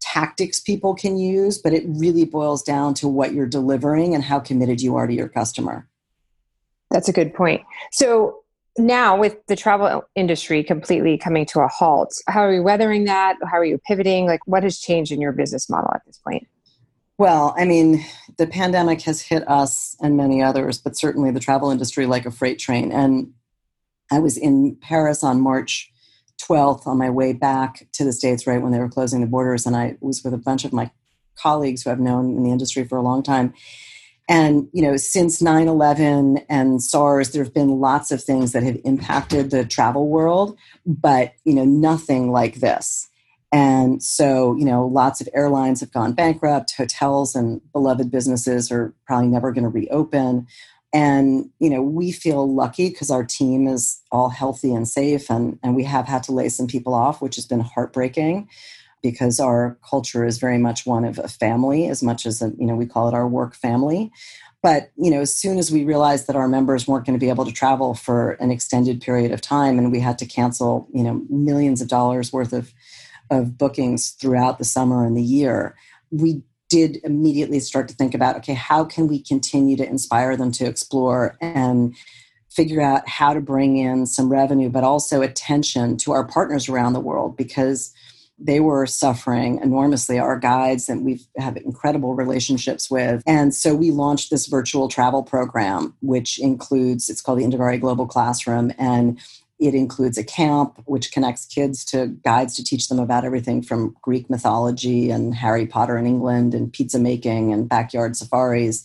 tactics 0.00 0.60
people 0.60 0.94
can 0.94 1.16
use, 1.16 1.58
but 1.58 1.72
it 1.72 1.84
really 1.86 2.24
boils 2.24 2.62
down 2.62 2.92
to 2.94 3.08
what 3.08 3.32
you're 3.32 3.46
delivering 3.46 4.14
and 4.14 4.24
how 4.24 4.40
committed 4.40 4.80
you 4.80 4.96
are 4.96 5.06
to 5.06 5.14
your 5.14 5.28
customer. 5.28 5.88
That's 6.96 7.10
a 7.10 7.12
good 7.12 7.34
point. 7.34 7.60
So 7.92 8.38
now 8.78 9.18
with 9.18 9.36
the 9.48 9.54
travel 9.54 10.02
industry 10.14 10.64
completely 10.64 11.18
coming 11.18 11.44
to 11.44 11.60
a 11.60 11.68
halt, 11.68 12.14
how 12.26 12.40
are 12.40 12.54
you 12.54 12.62
weathering 12.62 13.04
that? 13.04 13.36
How 13.44 13.58
are 13.58 13.66
you 13.66 13.78
pivoting? 13.86 14.24
Like 14.24 14.40
what 14.46 14.62
has 14.62 14.78
changed 14.78 15.12
in 15.12 15.20
your 15.20 15.32
business 15.32 15.68
model 15.68 15.90
at 15.94 16.00
this 16.06 16.16
point? 16.16 16.46
Well, 17.18 17.54
I 17.58 17.66
mean, 17.66 18.02
the 18.38 18.46
pandemic 18.46 19.02
has 19.02 19.20
hit 19.20 19.46
us 19.46 19.94
and 20.00 20.16
many 20.16 20.42
others, 20.42 20.78
but 20.78 20.96
certainly 20.96 21.30
the 21.30 21.38
travel 21.38 21.70
industry 21.70 22.06
like 22.06 22.24
a 22.24 22.30
freight 22.30 22.58
train. 22.58 22.90
And 22.92 23.34
I 24.10 24.18
was 24.18 24.38
in 24.38 24.76
Paris 24.76 25.22
on 25.22 25.42
March 25.42 25.92
12th 26.48 26.86
on 26.86 26.96
my 26.96 27.10
way 27.10 27.34
back 27.34 27.88
to 27.92 28.04
the 28.04 28.12
States, 28.14 28.46
right 28.46 28.62
when 28.62 28.72
they 28.72 28.78
were 28.78 28.88
closing 28.88 29.20
the 29.20 29.26
borders. 29.26 29.66
And 29.66 29.76
I 29.76 29.98
was 30.00 30.24
with 30.24 30.32
a 30.32 30.38
bunch 30.38 30.64
of 30.64 30.72
my 30.72 30.90
colleagues 31.36 31.82
who 31.82 31.90
I've 31.90 32.00
known 32.00 32.34
in 32.38 32.42
the 32.42 32.52
industry 32.52 32.84
for 32.84 32.96
a 32.96 33.02
long 33.02 33.22
time. 33.22 33.52
And, 34.28 34.68
you 34.72 34.82
know, 34.82 34.96
since 34.96 35.40
9 35.40 35.68
11 35.68 36.38
and 36.48 36.82
SARS, 36.82 37.30
there 37.30 37.44
have 37.44 37.54
been 37.54 37.80
lots 37.80 38.10
of 38.10 38.22
things 38.22 38.52
that 38.52 38.64
have 38.64 38.78
impacted 38.84 39.50
the 39.50 39.64
travel 39.64 40.08
world, 40.08 40.58
but, 40.84 41.34
you 41.44 41.54
know, 41.54 41.64
nothing 41.64 42.32
like 42.32 42.56
this. 42.56 43.08
And 43.52 44.02
so, 44.02 44.56
you 44.56 44.64
know, 44.64 44.86
lots 44.86 45.20
of 45.20 45.28
airlines 45.32 45.80
have 45.80 45.92
gone 45.92 46.12
bankrupt, 46.12 46.74
hotels 46.76 47.36
and 47.36 47.60
beloved 47.72 48.10
businesses 48.10 48.72
are 48.72 48.92
probably 49.06 49.28
never 49.28 49.52
going 49.52 49.64
to 49.64 49.70
reopen. 49.70 50.48
And, 50.92 51.50
you 51.60 51.70
know, 51.70 51.82
we 51.82 52.10
feel 52.10 52.52
lucky 52.52 52.88
because 52.88 53.10
our 53.10 53.24
team 53.24 53.68
is 53.68 54.00
all 54.10 54.30
healthy 54.30 54.74
and 54.74 54.88
safe, 54.88 55.30
and, 55.30 55.58
and 55.62 55.76
we 55.76 55.84
have 55.84 56.06
had 56.06 56.22
to 56.24 56.32
lay 56.32 56.48
some 56.48 56.66
people 56.66 56.94
off, 56.94 57.20
which 57.20 57.36
has 57.36 57.46
been 57.46 57.60
heartbreaking 57.60 58.48
because 59.02 59.38
our 59.38 59.78
culture 59.88 60.24
is 60.24 60.38
very 60.38 60.58
much 60.58 60.86
one 60.86 61.04
of 61.04 61.18
a 61.18 61.28
family 61.28 61.88
as 61.88 62.02
much 62.02 62.26
as 62.26 62.42
a, 62.42 62.52
you 62.58 62.66
know 62.66 62.74
we 62.74 62.86
call 62.86 63.08
it 63.08 63.14
our 63.14 63.28
work 63.28 63.54
family. 63.54 64.10
But 64.62 64.90
you 64.96 65.10
know 65.10 65.20
as 65.20 65.34
soon 65.34 65.58
as 65.58 65.70
we 65.70 65.84
realized 65.84 66.26
that 66.26 66.36
our 66.36 66.48
members 66.48 66.86
weren't 66.86 67.06
going 67.06 67.18
to 67.18 67.24
be 67.24 67.30
able 67.30 67.44
to 67.44 67.52
travel 67.52 67.94
for 67.94 68.32
an 68.32 68.50
extended 68.50 69.00
period 69.00 69.32
of 69.32 69.40
time 69.40 69.78
and 69.78 69.92
we 69.92 70.00
had 70.00 70.18
to 70.18 70.26
cancel 70.26 70.88
you 70.92 71.02
know 71.02 71.24
millions 71.28 71.80
of 71.80 71.88
dollars 71.88 72.32
worth 72.32 72.52
of 72.52 72.72
of 73.30 73.58
bookings 73.58 74.10
throughout 74.10 74.58
the 74.58 74.64
summer 74.64 75.04
and 75.04 75.16
the 75.16 75.22
year 75.22 75.76
we 76.10 76.42
did 76.68 76.98
immediately 77.04 77.58
start 77.60 77.88
to 77.88 77.94
think 77.94 78.14
about 78.14 78.36
okay 78.36 78.54
how 78.54 78.84
can 78.84 79.08
we 79.08 79.20
continue 79.20 79.76
to 79.76 79.86
inspire 79.86 80.36
them 80.36 80.50
to 80.52 80.64
explore 80.64 81.36
and 81.40 81.94
figure 82.56 82.80
out 82.80 83.06
how 83.06 83.34
to 83.34 83.40
bring 83.40 83.76
in 83.76 84.06
some 84.06 84.32
revenue 84.32 84.70
but 84.70 84.82
also 84.82 85.20
attention 85.20 85.98
to 85.98 86.12
our 86.12 86.24
partners 86.24 86.70
around 86.70 86.94
the 86.94 87.00
world? 87.00 87.36
Because 87.36 87.92
they 88.38 88.60
were 88.60 88.86
suffering 88.86 89.58
enormously. 89.62 90.18
Our 90.18 90.38
guides 90.38 90.88
and 90.88 91.04
we've 91.04 91.26
had 91.36 91.56
incredible 91.58 92.14
relationships 92.14 92.90
with. 92.90 93.22
And 93.26 93.54
so 93.54 93.74
we 93.74 93.90
launched 93.90 94.30
this 94.30 94.46
virtual 94.46 94.88
travel 94.88 95.22
program 95.22 95.94
which 96.00 96.38
includes 96.38 97.08
it's 97.08 97.20
called 97.20 97.38
the 97.38 97.44
Indagare 97.44 97.80
Global 97.80 98.06
Classroom 98.06 98.72
and 98.78 99.18
it 99.58 99.74
includes 99.74 100.18
a 100.18 100.24
camp 100.24 100.82
which 100.84 101.12
connects 101.12 101.46
kids 101.46 101.82
to 101.86 102.08
guides 102.08 102.54
to 102.56 102.64
teach 102.64 102.88
them 102.88 102.98
about 102.98 103.24
everything 103.24 103.62
from 103.62 103.96
Greek 104.02 104.28
mythology 104.28 105.10
and 105.10 105.34
Harry 105.34 105.66
Potter 105.66 105.96
in 105.96 106.06
England 106.06 106.54
and 106.54 106.72
pizza 106.72 106.98
making 106.98 107.52
and 107.52 107.68
backyard 107.68 108.16
safaris 108.16 108.84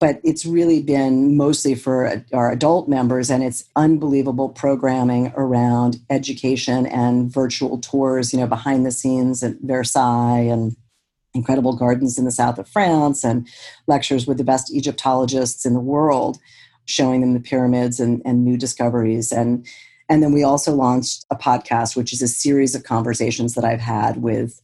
but 0.00 0.20
it's 0.24 0.46
really 0.46 0.82
been 0.82 1.36
mostly 1.36 1.74
for 1.74 2.24
our 2.32 2.50
adult 2.50 2.88
members 2.88 3.30
and 3.30 3.44
it's 3.44 3.64
unbelievable 3.76 4.48
programming 4.48 5.32
around 5.36 6.00
education 6.08 6.86
and 6.86 7.32
virtual 7.32 7.78
tours 7.78 8.32
you 8.32 8.40
know 8.40 8.46
behind 8.46 8.84
the 8.84 8.90
scenes 8.90 9.42
at 9.42 9.56
versailles 9.60 10.40
and 10.40 10.76
incredible 11.34 11.76
gardens 11.76 12.18
in 12.18 12.24
the 12.24 12.30
south 12.30 12.58
of 12.58 12.68
france 12.68 13.24
and 13.24 13.46
lectures 13.86 14.26
with 14.26 14.38
the 14.38 14.44
best 14.44 14.72
egyptologists 14.74 15.64
in 15.64 15.74
the 15.74 15.80
world 15.80 16.38
showing 16.90 17.20
them 17.20 17.34
the 17.34 17.40
pyramids 17.40 18.00
and, 18.00 18.20
and 18.24 18.44
new 18.44 18.56
discoveries. 18.56 19.32
And 19.32 19.66
and 20.08 20.24
then 20.24 20.32
we 20.32 20.42
also 20.42 20.74
launched 20.74 21.24
a 21.30 21.36
podcast 21.36 21.94
which 21.94 22.12
is 22.12 22.20
a 22.20 22.28
series 22.28 22.74
of 22.74 22.82
conversations 22.82 23.54
that 23.54 23.64
i've 23.64 23.80
had 23.80 24.16
with 24.22 24.60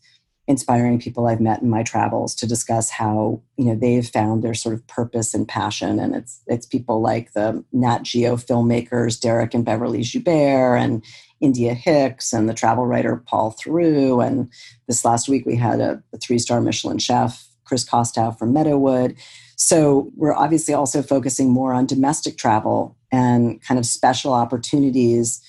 inspiring 0.49 1.00
people 1.00 1.26
I've 1.26 1.41
met 1.41 1.61
in 1.61 1.69
my 1.69 1.83
travels 1.83 2.35
to 2.37 2.47
discuss 2.47 2.88
how 2.91 3.43
you 3.57 3.65
know 3.67 3.75
they've 3.75 4.07
found 4.07 4.43
their 4.43 4.55
sort 4.55 4.75
of 4.75 4.87
purpose 4.87 5.35
and 5.35 5.47
passion. 5.47 5.99
And 5.99 6.15
it's 6.15 6.41
it's 6.47 6.67
people 6.67 7.00
like 7.00 7.33
the 7.33 7.65
Nat 7.73 8.03
Geo 8.03 8.37
filmmakers 8.37 9.21
Derek 9.21 9.55
and 9.55 9.65
Beverly 9.65 10.03
Joubert 10.03 10.79
and 10.79 11.05
India 11.41 11.75
Hicks 11.75 12.33
and 12.33 12.49
the 12.49 12.55
travel 12.55 12.87
writer 12.87 13.17
Paul 13.17 13.53
Theroux. 13.53 14.25
And 14.26 14.50
this 14.87 15.05
last 15.05 15.29
week 15.29 15.45
we 15.47 15.57
had 15.57 15.81
a, 15.81 16.03
a 16.12 16.19
three 16.19 16.38
star 16.38 16.61
Michelin 16.61 16.99
chef 16.99 17.47
Chris 17.65 17.85
Kostow 17.85 18.38
from 18.38 18.55
Meadowood. 18.55 19.19
So 19.57 20.11
we're 20.15 20.35
obviously 20.35 20.75
also 20.75 21.03
focusing 21.03 21.50
more 21.50 21.73
on 21.73 21.87
domestic 21.87 22.37
travel 22.37 22.97
and 23.11 23.62
kind 23.62 23.79
of 23.79 23.87
special 23.87 24.33
opportunities 24.33 25.43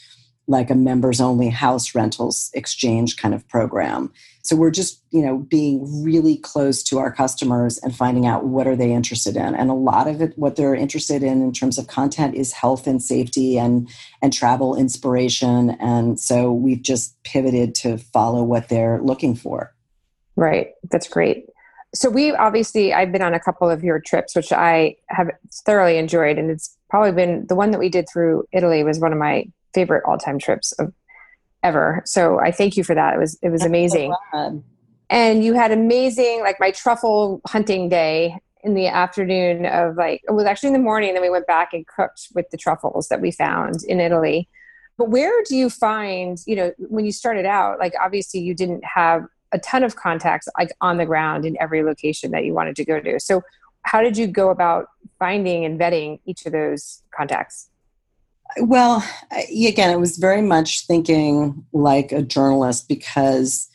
like 0.48 0.70
a 0.70 0.76
members 0.76 1.20
only 1.20 1.50
house 1.50 1.94
rentals 1.94 2.50
exchange 2.54 3.18
kind 3.18 3.34
of 3.34 3.48
program. 3.50 4.12
So 4.48 4.56
we're 4.56 4.72
just, 4.72 5.04
you 5.12 5.22
know, 5.22 5.40
being 5.40 6.06
really 6.06 6.38
close 6.38 6.82
to 6.84 7.00
our 7.00 7.12
customers 7.12 7.80
and 7.80 7.94
finding 7.94 8.26
out 8.26 8.46
what 8.46 8.66
are 8.66 8.78
they 8.78 8.94
interested 8.94 9.36
in. 9.36 9.54
And 9.54 9.70
a 9.70 9.74
lot 9.74 10.08
of 10.08 10.22
it 10.22 10.38
what 10.38 10.56
they're 10.56 10.74
interested 10.74 11.22
in 11.22 11.42
in 11.42 11.52
terms 11.52 11.78
of 11.78 11.88
content 11.88 12.34
is 12.34 12.54
health 12.54 12.88
and 12.88 13.04
safety 13.04 13.58
and 13.58 13.90
and 14.22 14.32
travel 14.32 14.78
inspiration 14.78 15.72
and 15.82 16.18
so 16.18 16.54
we've 16.54 16.82
just 16.82 17.22
pivoted 17.24 17.76
to 17.76 17.98
follow 17.98 18.42
what 18.42 18.70
they're 18.70 19.02
looking 19.02 19.36
for. 19.36 19.76
Right. 20.38 20.70
That's 20.92 21.10
great. 21.10 21.48
So 21.94 22.10
we 22.10 22.32
obviously 22.32 22.94
I've 22.94 23.12
been 23.12 23.22
on 23.22 23.34
a 23.34 23.42
couple 23.42 23.70
of 23.70 23.84
your 23.84 24.00
trips 24.00 24.34
which 24.34 24.54
I 24.54 24.96
have 25.10 25.30
thoroughly 25.66 25.98
enjoyed 25.98 26.38
and 26.38 26.50
it's 26.50 26.78
probably 26.90 27.12
been 27.12 27.48
the 27.48 27.56
one 27.56 27.72
that 27.72 27.80
we 27.80 27.90
did 27.90 28.08
through 28.08 28.46
Italy 28.54 28.86
was 28.86 28.98
one 28.98 29.12
of 29.12 29.20
my 29.20 29.44
favorite 29.74 30.06
all-time 30.06 30.40
trips 30.40 30.72
of 30.80 30.94
ever. 31.64 32.02
So 32.06 32.40
I 32.40 32.52
thank 32.52 32.78
you 32.78 32.84
for 32.84 32.96
that. 32.96 33.14
It 33.14 33.20
was 33.20 33.38
it 33.42 33.50
was 33.50 33.64
amazing. 33.64 34.14
So 34.34 34.64
and 35.10 35.44
you 35.44 35.54
had 35.54 35.72
amazing 35.72 36.42
like 36.42 36.60
my 36.60 36.72
truffle 36.72 37.42
hunting 37.46 37.90
day 37.90 38.38
in 38.64 38.74
the 38.74 38.88
afternoon 38.88 39.66
of 39.66 39.96
like 39.96 40.22
it 40.28 40.34
was 40.34 40.46
actually 40.46 40.68
in 40.68 40.74
the 40.74 40.80
morning 40.80 41.14
then 41.14 41.22
we 41.22 41.30
went 41.30 41.48
back 41.48 41.74
and 41.74 41.86
cooked 41.88 42.28
with 42.34 42.50
the 42.50 42.58
truffles 42.58 43.08
that 43.08 43.22
we 43.22 43.32
found 43.32 43.84
in 43.88 44.00
Italy. 44.00 44.50
But 44.98 45.10
where 45.10 45.44
do 45.48 45.56
you 45.56 45.70
find, 45.70 46.40
you 46.48 46.56
know, 46.56 46.72
when 46.80 47.06
you 47.06 47.12
started 47.12 47.46
out, 47.46 47.78
like 47.80 47.94
obviously 48.02 48.40
you 48.40 48.56
didn't 48.56 48.84
have 48.84 49.26
a 49.52 49.60
ton 49.60 49.84
of 49.84 49.96
contacts 49.96 50.48
like 50.58 50.72
on 50.82 50.98
the 50.98 51.06
ground 51.06 51.46
in 51.46 51.56
every 51.62 51.84
location 51.84 52.32
that 52.32 52.46
you 52.46 52.54
wanted 52.54 52.76
to 52.76 52.86
go 52.86 53.00
to. 53.00 53.20
So 53.20 53.44
how 53.84 54.02
did 54.02 54.18
you 54.18 54.28
go 54.28 54.50
about 54.50 54.88
finding 55.20 55.64
and 55.64 55.80
vetting 55.80 56.20
each 56.26 56.46
of 56.46 56.52
those 56.52 57.04
contacts? 57.16 57.70
Well, 58.60 59.04
again, 59.32 59.92
it 59.92 60.00
was 60.00 60.18
very 60.18 60.42
much 60.42 60.86
thinking 60.86 61.66
like 61.74 62.12
a 62.12 62.22
journalist 62.22 62.88
because, 62.88 63.70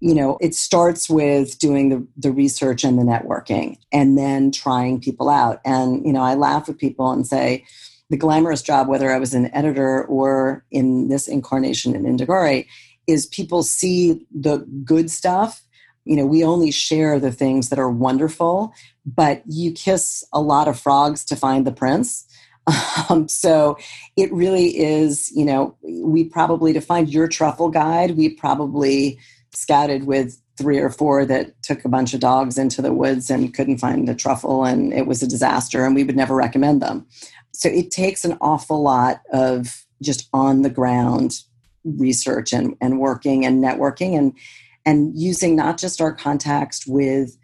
you 0.00 0.14
know, 0.14 0.36
it 0.40 0.54
starts 0.54 1.08
with 1.08 1.58
doing 1.58 1.88
the, 1.88 2.06
the 2.16 2.32
research 2.32 2.84
and 2.84 2.98
the 2.98 3.02
networking 3.02 3.78
and 3.92 4.18
then 4.18 4.50
trying 4.50 5.00
people 5.00 5.30
out. 5.30 5.60
And, 5.64 6.04
you 6.04 6.12
know, 6.12 6.22
I 6.22 6.34
laugh 6.34 6.68
with 6.68 6.78
people 6.78 7.10
and 7.10 7.26
say, 7.26 7.64
the 8.10 8.16
glamorous 8.16 8.62
job, 8.62 8.88
whether 8.88 9.10
I 9.10 9.18
was 9.18 9.34
an 9.34 9.52
editor 9.54 10.04
or 10.04 10.64
in 10.70 11.08
this 11.08 11.26
incarnation 11.26 11.94
in 11.94 12.04
Indagare 12.04 12.66
is 13.06 13.26
people 13.26 13.62
see 13.62 14.26
the 14.30 14.58
good 14.84 15.10
stuff. 15.10 15.62
You 16.04 16.16
know, 16.16 16.26
we 16.26 16.44
only 16.44 16.70
share 16.70 17.18
the 17.18 17.32
things 17.32 17.70
that 17.70 17.78
are 17.78 17.90
wonderful, 17.90 18.74
but 19.06 19.42
you 19.46 19.72
kiss 19.72 20.22
a 20.32 20.40
lot 20.40 20.68
of 20.68 20.78
frogs 20.78 21.24
to 21.26 21.36
find 21.36 21.66
the 21.66 21.72
prince 21.72 22.26
um, 23.10 23.28
so 23.28 23.76
it 24.16 24.32
really 24.32 24.78
is, 24.78 25.30
you 25.32 25.44
know, 25.44 25.76
we 25.82 26.24
probably, 26.24 26.72
to 26.72 26.80
find 26.80 27.12
your 27.12 27.28
truffle 27.28 27.68
guide, 27.68 28.16
we 28.16 28.30
probably 28.30 29.18
scouted 29.52 30.04
with 30.04 30.40
three 30.56 30.78
or 30.78 30.90
four 30.90 31.24
that 31.24 31.60
took 31.62 31.84
a 31.84 31.88
bunch 31.88 32.14
of 32.14 32.20
dogs 32.20 32.58
into 32.58 32.80
the 32.80 32.92
woods 32.92 33.30
and 33.30 33.54
couldn't 33.54 33.78
find 33.78 34.08
a 34.08 34.14
truffle 34.14 34.64
and 34.64 34.92
it 34.92 35.06
was 35.06 35.22
a 35.22 35.26
disaster 35.26 35.84
and 35.84 35.94
we 35.94 36.04
would 36.04 36.16
never 36.16 36.34
recommend 36.34 36.80
them. 36.80 37.06
So 37.52 37.68
it 37.68 37.90
takes 37.90 38.24
an 38.24 38.36
awful 38.40 38.82
lot 38.82 39.20
of 39.32 39.84
just 40.02 40.28
on 40.32 40.62
the 40.62 40.70
ground 40.70 41.40
research 41.84 42.52
and, 42.52 42.76
and 42.80 43.00
working 43.00 43.44
and 43.44 43.62
networking 43.62 44.16
and 44.16 44.32
and 44.86 45.18
using 45.18 45.56
not 45.56 45.78
just 45.78 46.00
our 46.00 46.12
context 46.12 46.84
with 46.86 47.38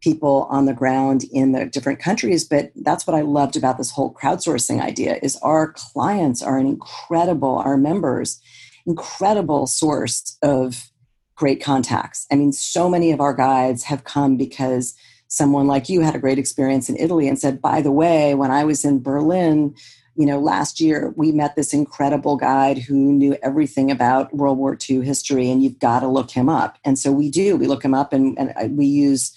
people 0.00 0.46
on 0.50 0.66
the 0.66 0.74
ground 0.74 1.24
in 1.32 1.52
the 1.52 1.66
different 1.66 1.98
countries 1.98 2.44
but 2.44 2.70
that's 2.76 3.06
what 3.06 3.16
i 3.16 3.20
loved 3.20 3.56
about 3.56 3.78
this 3.78 3.90
whole 3.90 4.12
crowdsourcing 4.12 4.80
idea 4.80 5.18
is 5.22 5.36
our 5.42 5.72
clients 5.72 6.42
are 6.42 6.58
an 6.58 6.66
incredible 6.66 7.58
our 7.58 7.76
members 7.76 8.40
incredible 8.86 9.66
source 9.66 10.36
of 10.42 10.90
great 11.34 11.62
contacts 11.62 12.26
i 12.30 12.34
mean 12.34 12.52
so 12.52 12.88
many 12.88 13.10
of 13.10 13.20
our 13.20 13.34
guides 13.34 13.84
have 13.84 14.04
come 14.04 14.36
because 14.36 14.94
someone 15.28 15.66
like 15.66 15.88
you 15.88 16.02
had 16.02 16.14
a 16.14 16.20
great 16.20 16.38
experience 16.38 16.88
in 16.88 16.96
italy 16.96 17.26
and 17.28 17.38
said 17.38 17.60
by 17.60 17.80
the 17.80 17.92
way 17.92 18.34
when 18.34 18.50
i 18.50 18.64
was 18.64 18.84
in 18.84 19.02
berlin 19.02 19.74
you 20.16 20.24
know, 20.24 20.40
last 20.40 20.80
year 20.80 21.12
we 21.16 21.30
met 21.30 21.56
this 21.56 21.74
incredible 21.74 22.36
guide 22.36 22.78
who 22.78 22.96
knew 23.12 23.36
everything 23.42 23.90
about 23.90 24.34
World 24.34 24.56
War 24.56 24.76
II 24.88 25.04
history, 25.04 25.50
and 25.50 25.62
you've 25.62 25.78
got 25.78 26.00
to 26.00 26.08
look 26.08 26.30
him 26.30 26.48
up. 26.48 26.78
And 26.84 26.98
so 26.98 27.12
we 27.12 27.30
do. 27.30 27.56
We 27.56 27.66
look 27.66 27.84
him 27.84 27.94
up, 27.94 28.12
and, 28.12 28.38
and 28.38 28.52
uh, 28.56 28.68
we 28.70 28.86
use 28.86 29.32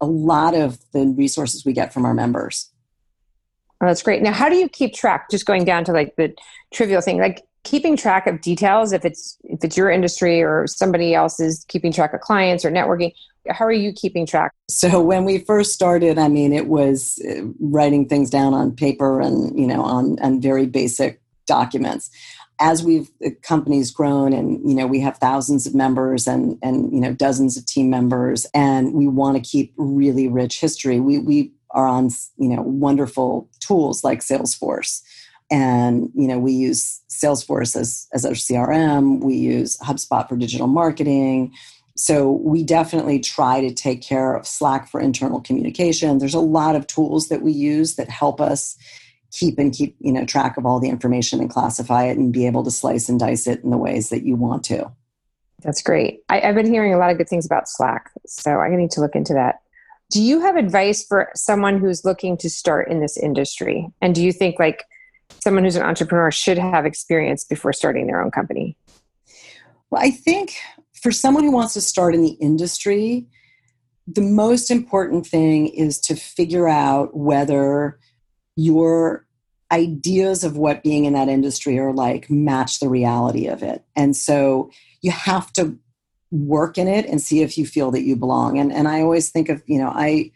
a 0.00 0.06
lot 0.06 0.54
of 0.54 0.78
the 0.92 1.06
resources 1.06 1.64
we 1.64 1.72
get 1.72 1.92
from 1.92 2.04
our 2.04 2.14
members. 2.14 2.70
Oh, 3.80 3.86
that's 3.86 4.02
great. 4.02 4.22
Now, 4.22 4.32
how 4.32 4.48
do 4.48 4.56
you 4.56 4.68
keep 4.68 4.94
track? 4.94 5.30
Just 5.30 5.46
going 5.46 5.64
down 5.64 5.84
to 5.84 5.92
like 5.92 6.16
the 6.16 6.34
trivial 6.72 7.00
thing, 7.00 7.18
like 7.18 7.44
keeping 7.64 7.96
track 7.96 8.26
of 8.26 8.40
details. 8.40 8.92
If 8.92 9.04
it's 9.04 9.36
if 9.44 9.64
it's 9.64 9.76
your 9.76 9.90
industry 9.90 10.42
or 10.42 10.66
somebody 10.66 11.14
else 11.14 11.40
is 11.40 11.64
keeping 11.68 11.92
track 11.92 12.14
of 12.14 12.20
clients 12.20 12.64
or 12.64 12.70
networking, 12.70 13.12
how 13.50 13.64
are 13.64 13.72
you 13.72 13.92
keeping 13.92 14.26
track? 14.26 14.52
So 14.68 15.02
when 15.02 15.24
we 15.24 15.38
first 15.38 15.72
started, 15.72 16.18
I 16.18 16.28
mean, 16.28 16.52
it 16.52 16.68
was 16.68 17.20
uh, 17.28 17.42
writing 17.60 18.08
things 18.08 18.30
down 18.30 18.54
on 18.54 18.74
paper 18.74 19.20
and 19.20 19.58
you 19.58 19.66
know 19.66 19.82
on 19.82 20.18
on 20.20 20.40
very 20.40 20.66
basic 20.66 21.20
documents. 21.46 22.10
As 22.60 22.82
we've 22.82 23.10
the 23.20 23.30
company's 23.30 23.90
grown 23.90 24.32
and 24.32 24.60
you 24.68 24.74
know 24.74 24.86
we 24.86 25.00
have 25.00 25.18
thousands 25.18 25.66
of 25.66 25.74
members 25.74 26.26
and 26.26 26.58
and 26.62 26.92
you 26.92 27.00
know 27.00 27.12
dozens 27.12 27.56
of 27.56 27.66
team 27.66 27.90
members 27.90 28.46
and 28.54 28.94
we 28.94 29.08
want 29.08 29.36
to 29.36 29.42
keep 29.42 29.72
really 29.76 30.28
rich 30.28 30.60
history. 30.60 31.00
We 31.00 31.18
we 31.18 31.52
are 31.70 31.86
on 31.86 32.10
you 32.36 32.48
know 32.48 32.62
wonderful 32.62 33.48
tools 33.60 34.04
like 34.04 34.20
Salesforce 34.20 35.02
and 35.50 36.10
you 36.14 36.28
know 36.28 36.38
we 36.38 36.52
use 36.52 37.02
salesforce 37.10 37.76
as, 37.76 38.08
as 38.14 38.24
our 38.24 38.32
crm 38.32 39.22
we 39.22 39.34
use 39.34 39.76
hubspot 39.78 40.26
for 40.26 40.36
digital 40.36 40.66
marketing 40.66 41.52
so 41.96 42.32
we 42.32 42.64
definitely 42.64 43.20
try 43.20 43.60
to 43.60 43.72
take 43.72 44.02
care 44.02 44.34
of 44.34 44.46
Slack 44.46 44.88
for 44.88 45.00
internal 45.00 45.40
communication. 45.40 46.18
There's 46.18 46.34
a 46.34 46.40
lot 46.40 46.74
of 46.74 46.86
tools 46.86 47.28
that 47.28 47.42
we 47.42 47.52
use 47.52 47.94
that 47.94 48.08
help 48.08 48.40
us 48.40 48.76
keep 49.34 49.58
and 49.58 49.72
keep 49.72 49.96
you 50.00 50.12
know 50.12 50.24
track 50.24 50.56
of 50.56 50.64
all 50.64 50.80
the 50.80 50.88
information 50.88 51.40
and 51.40 51.50
classify 51.50 52.04
it 52.04 52.16
and 52.16 52.32
be 52.32 52.46
able 52.46 52.64
to 52.64 52.70
slice 52.70 53.08
and 53.08 53.18
dice 53.18 53.46
it 53.46 53.62
in 53.64 53.70
the 53.70 53.76
ways 53.76 54.08
that 54.10 54.24
you 54.24 54.36
want 54.36 54.64
to. 54.64 54.90
That's 55.62 55.82
great. 55.82 56.20
I, 56.28 56.40
have 56.40 56.54
been 56.54 56.70
hearing 56.70 56.92
a 56.94 56.98
lot 56.98 57.10
of 57.10 57.18
good 57.18 57.28
things 57.28 57.46
about 57.46 57.68
Slack, 57.68 58.10
so 58.26 58.60
I 58.60 58.74
need 58.74 58.90
to 58.92 59.00
look 59.00 59.14
into 59.14 59.32
that. 59.34 59.60
Do 60.10 60.22
you 60.22 60.40
have 60.40 60.56
advice 60.56 61.04
for 61.04 61.30
someone 61.34 61.78
who's 61.78 62.04
looking 62.04 62.36
to 62.38 62.50
start 62.50 62.90
in 62.90 63.00
this 63.00 63.16
industry? 63.16 63.88
And 64.02 64.14
do 64.14 64.22
you 64.22 64.32
think 64.32 64.58
like 64.58 64.84
someone 65.42 65.64
who's 65.64 65.76
an 65.76 65.82
entrepreneur 65.82 66.30
should 66.30 66.58
have 66.58 66.84
experience 66.84 67.44
before 67.44 67.72
starting 67.72 68.06
their 68.06 68.20
own 68.20 68.30
company? 68.30 68.76
Well, 69.90 70.02
I 70.02 70.10
think 70.10 70.56
for 70.92 71.10
someone 71.10 71.44
who 71.44 71.52
wants 71.52 71.74
to 71.74 71.80
start 71.80 72.14
in 72.14 72.22
the 72.22 72.36
industry, 72.40 73.26
the 74.06 74.20
most 74.20 74.70
important 74.70 75.26
thing 75.26 75.68
is 75.68 75.98
to 76.00 76.14
figure 76.14 76.68
out 76.68 77.16
whether 77.16 77.98
your 78.56 79.26
ideas 79.72 80.44
of 80.44 80.56
what 80.56 80.82
being 80.82 81.04
in 81.04 81.14
that 81.14 81.28
industry 81.28 81.78
are 81.78 81.92
like 81.92 82.30
match 82.30 82.80
the 82.80 82.88
reality 82.88 83.46
of 83.46 83.62
it. 83.62 83.84
And 83.96 84.16
so 84.16 84.70
you 85.02 85.10
have 85.10 85.52
to 85.54 85.76
work 86.30 86.78
in 86.78 86.88
it 86.88 87.06
and 87.06 87.20
see 87.20 87.42
if 87.42 87.56
you 87.58 87.66
feel 87.66 87.90
that 87.92 88.02
you 88.02 88.16
belong. 88.16 88.58
And 88.58 88.72
and 88.72 88.88
I 88.88 89.00
always 89.00 89.30
think 89.30 89.48
of, 89.48 89.62
you 89.66 89.78
know, 89.78 89.88
I 89.88 90.32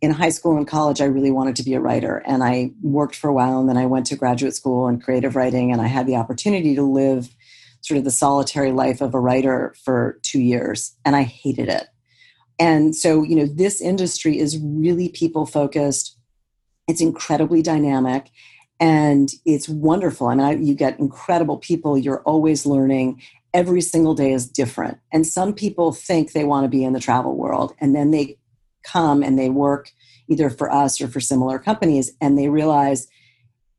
in 0.00 0.12
high 0.12 0.28
school 0.28 0.56
and 0.56 0.66
college 0.66 1.00
I 1.00 1.06
really 1.06 1.32
wanted 1.32 1.56
to 1.56 1.64
be 1.64 1.74
a 1.74 1.80
writer 1.80 2.22
and 2.24 2.44
I 2.44 2.70
worked 2.82 3.16
for 3.16 3.28
a 3.28 3.32
while 3.32 3.58
and 3.58 3.68
then 3.68 3.76
I 3.76 3.86
went 3.86 4.06
to 4.06 4.16
graduate 4.16 4.54
school 4.54 4.86
in 4.86 5.00
creative 5.00 5.34
writing 5.34 5.72
and 5.72 5.80
I 5.80 5.88
had 5.88 6.06
the 6.06 6.16
opportunity 6.16 6.76
to 6.76 6.82
live 6.82 7.28
sort 7.80 7.98
of 7.98 8.04
the 8.04 8.10
solitary 8.10 8.72
life 8.72 9.00
of 9.00 9.14
a 9.14 9.20
writer 9.20 9.74
for 9.82 10.18
two 10.22 10.40
years, 10.40 10.94
and 11.04 11.16
I 11.16 11.22
hated 11.22 11.68
it. 11.68 11.86
And 12.58 12.94
so, 12.94 13.22
you 13.22 13.36
know, 13.36 13.46
this 13.46 13.80
industry 13.80 14.38
is 14.38 14.58
really 14.58 15.08
people 15.10 15.46
focused. 15.46 16.17
It's 16.88 17.00
incredibly 17.00 17.62
dynamic 17.62 18.30
and 18.80 19.30
it's 19.44 19.68
wonderful. 19.68 20.28
I 20.28 20.34
mean, 20.34 20.46
I, 20.46 20.52
you 20.52 20.74
get 20.74 20.98
incredible 20.98 21.58
people. 21.58 21.98
You're 21.98 22.22
always 22.22 22.64
learning. 22.66 23.20
Every 23.52 23.80
single 23.80 24.14
day 24.14 24.32
is 24.32 24.48
different. 24.48 24.98
And 25.12 25.26
some 25.26 25.52
people 25.52 25.92
think 25.92 26.32
they 26.32 26.44
want 26.44 26.64
to 26.64 26.68
be 26.68 26.84
in 26.84 26.92
the 26.92 27.00
travel 27.00 27.36
world, 27.36 27.74
and 27.80 27.94
then 27.94 28.10
they 28.10 28.38
come 28.84 29.22
and 29.22 29.38
they 29.38 29.48
work 29.48 29.90
either 30.28 30.50
for 30.50 30.70
us 30.70 31.00
or 31.00 31.08
for 31.08 31.20
similar 31.20 31.58
companies, 31.58 32.12
and 32.20 32.38
they 32.38 32.48
realize 32.48 33.08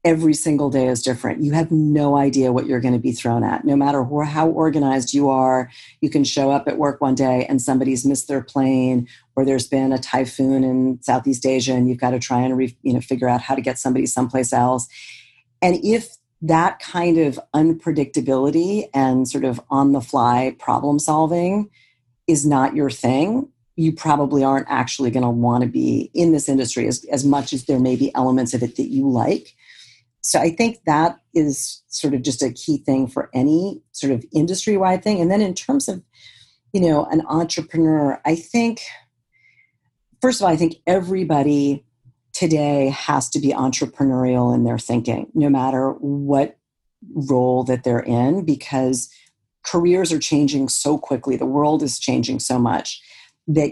every 0.05 0.33
single 0.33 0.69
day 0.69 0.87
is 0.87 1.01
different. 1.01 1.43
You 1.43 1.51
have 1.51 1.71
no 1.71 2.15
idea 2.15 2.53
what 2.53 2.65
you're 2.65 2.79
going 2.79 2.93
to 2.93 2.99
be 2.99 3.11
thrown 3.11 3.43
at. 3.43 3.65
No 3.65 3.75
matter 3.75 4.03
how 4.23 4.47
organized 4.47 5.13
you 5.13 5.29
are, 5.29 5.69
you 5.99 6.09
can 6.09 6.23
show 6.23 6.51
up 6.51 6.67
at 6.67 6.77
work 6.77 7.01
one 7.01 7.15
day 7.15 7.45
and 7.49 7.61
somebody's 7.61 8.05
missed 8.05 8.29
their 8.29 8.41
plane 8.41 9.07
or 9.35 9.43
there's 9.43 9.67
been 9.67 9.91
a 9.91 9.97
typhoon 9.97 10.63
in 10.63 11.01
Southeast 11.01 11.45
Asia 11.45 11.73
and 11.73 11.89
you've 11.89 11.99
got 11.99 12.11
to 12.11 12.19
try 12.19 12.39
and 12.39 12.57
re, 12.57 12.75
you 12.81 12.93
know 12.93 13.01
figure 13.01 13.27
out 13.27 13.41
how 13.41 13.55
to 13.55 13.61
get 13.61 13.77
somebody 13.77 14.05
someplace 14.05 14.53
else. 14.53 14.87
And 15.61 15.77
if 15.83 16.15
that 16.41 16.79
kind 16.79 17.17
of 17.17 17.37
unpredictability 17.53 18.87
and 18.93 19.27
sort 19.27 19.43
of 19.43 19.59
on 19.69 19.91
the 19.91 20.01
fly 20.01 20.55
problem 20.59 20.99
solving 20.99 21.69
is 22.27 22.45
not 22.45 22.73
your 22.73 22.89
thing, 22.89 23.49
you 23.75 23.91
probably 23.91 24.43
aren't 24.43 24.67
actually 24.69 25.11
going 25.11 25.23
to 25.23 25.29
want 25.29 25.63
to 25.63 25.69
be 25.69 26.09
in 26.13 26.31
this 26.31 26.47
industry 26.47 26.87
as, 26.87 27.03
as 27.11 27.25
much 27.25 27.51
as 27.51 27.65
there 27.65 27.79
may 27.79 27.97
be 27.97 28.13
elements 28.15 28.53
of 28.53 28.63
it 28.63 28.77
that 28.77 28.87
you 28.89 29.09
like 29.09 29.55
so 30.21 30.39
I 30.39 30.49
think 30.49 30.79
that 30.85 31.19
is 31.33 31.81
sort 31.87 32.13
of 32.13 32.21
just 32.21 32.43
a 32.43 32.51
key 32.51 32.77
thing 32.77 33.07
for 33.07 33.29
any 33.33 33.81
sort 33.91 34.11
of 34.11 34.25
industry 34.33 34.77
wide 34.77 35.03
thing. 35.03 35.21
And 35.21 35.31
then 35.31 35.41
in 35.41 35.53
terms 35.53 35.87
of, 35.87 36.03
you 36.73 36.81
know, 36.81 37.05
an 37.05 37.23
entrepreneur, 37.27 38.21
I 38.25 38.35
think, 38.35 38.81
first 40.21 40.41
of 40.41 40.45
all, 40.45 40.51
I 40.51 40.57
think 40.57 40.75
everybody 40.85 41.85
today 42.33 42.89
has 42.89 43.29
to 43.29 43.39
be 43.39 43.49
entrepreneurial 43.49 44.53
in 44.53 44.63
their 44.63 44.77
thinking, 44.77 45.31
no 45.33 45.49
matter 45.49 45.91
what 45.93 46.57
role 47.13 47.63
that 47.63 47.83
they're 47.83 47.99
in, 47.99 48.45
because 48.45 49.09
careers 49.63 50.11
are 50.11 50.19
changing 50.19 50.69
so 50.69 50.97
quickly. 50.97 51.37
The 51.37 51.45
world 51.45 51.81
is 51.81 51.97
changing 51.97 52.39
so 52.39 52.59
much 52.59 53.01
that 53.47 53.71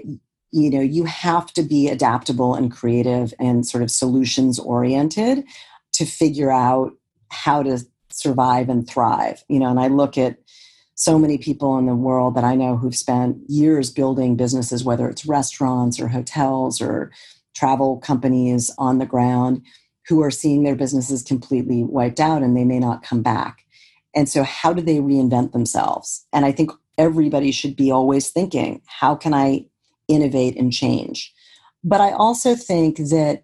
you 0.52 0.70
know 0.70 0.82
you 0.82 1.04
have 1.04 1.52
to 1.54 1.62
be 1.62 1.90
adaptable 1.90 2.56
and 2.56 2.72
creative 2.72 3.34
and 3.38 3.68
sort 3.68 3.84
of 3.84 3.92
solutions 3.92 4.60
oriented 4.60 5.44
to 5.98 6.06
figure 6.06 6.52
out 6.52 6.94
how 7.30 7.62
to 7.62 7.80
survive 8.10 8.70
and 8.70 8.88
thrive 8.88 9.44
you 9.50 9.60
know 9.60 9.70
and 9.70 9.80
i 9.80 9.88
look 9.88 10.18
at 10.18 10.38
so 10.96 11.20
many 11.20 11.38
people 11.38 11.78
in 11.78 11.86
the 11.86 11.96
world 11.96 12.36
that 12.36 12.44
i 12.44 12.56
know 12.56 12.78
who've 12.78 12.96
spent 12.96 13.38
years 13.48 13.92
building 13.92 14.36
businesses 14.36 14.84
whether 14.84 15.10
it's 15.10 15.26
restaurants 15.26 16.00
or 16.00 16.08
hotels 16.08 16.82
or 16.82 17.12
travel 17.58 17.98
companies 17.98 18.72
on 18.78 19.00
the 19.00 19.06
ground 19.06 19.62
who 20.08 20.22
are 20.22 20.32
seeing 20.32 20.64
their 20.64 20.76
businesses 20.76 21.24
completely 21.24 21.84
wiped 21.84 22.20
out 22.20 22.42
and 22.42 22.56
they 22.56 22.64
may 22.64 22.80
not 22.80 23.04
come 23.04 23.22
back. 23.22 23.66
And 24.16 24.30
so 24.30 24.44
how 24.44 24.74
do 24.74 24.82
they 24.82 24.98
reinvent 24.98 25.52
themselves? 25.52 26.26
And 26.32 26.46
i 26.46 26.52
think 26.52 26.72
everybody 26.98 27.52
should 27.52 27.76
be 27.76 27.92
always 27.92 28.30
thinking 28.30 28.82
how 28.86 29.16
can 29.16 29.34
i 29.34 29.66
innovate 30.08 30.56
and 30.58 30.72
change? 30.72 31.34
But 31.84 32.02
i 32.02 32.12
also 32.12 32.56
think 32.56 32.98
that 32.98 33.44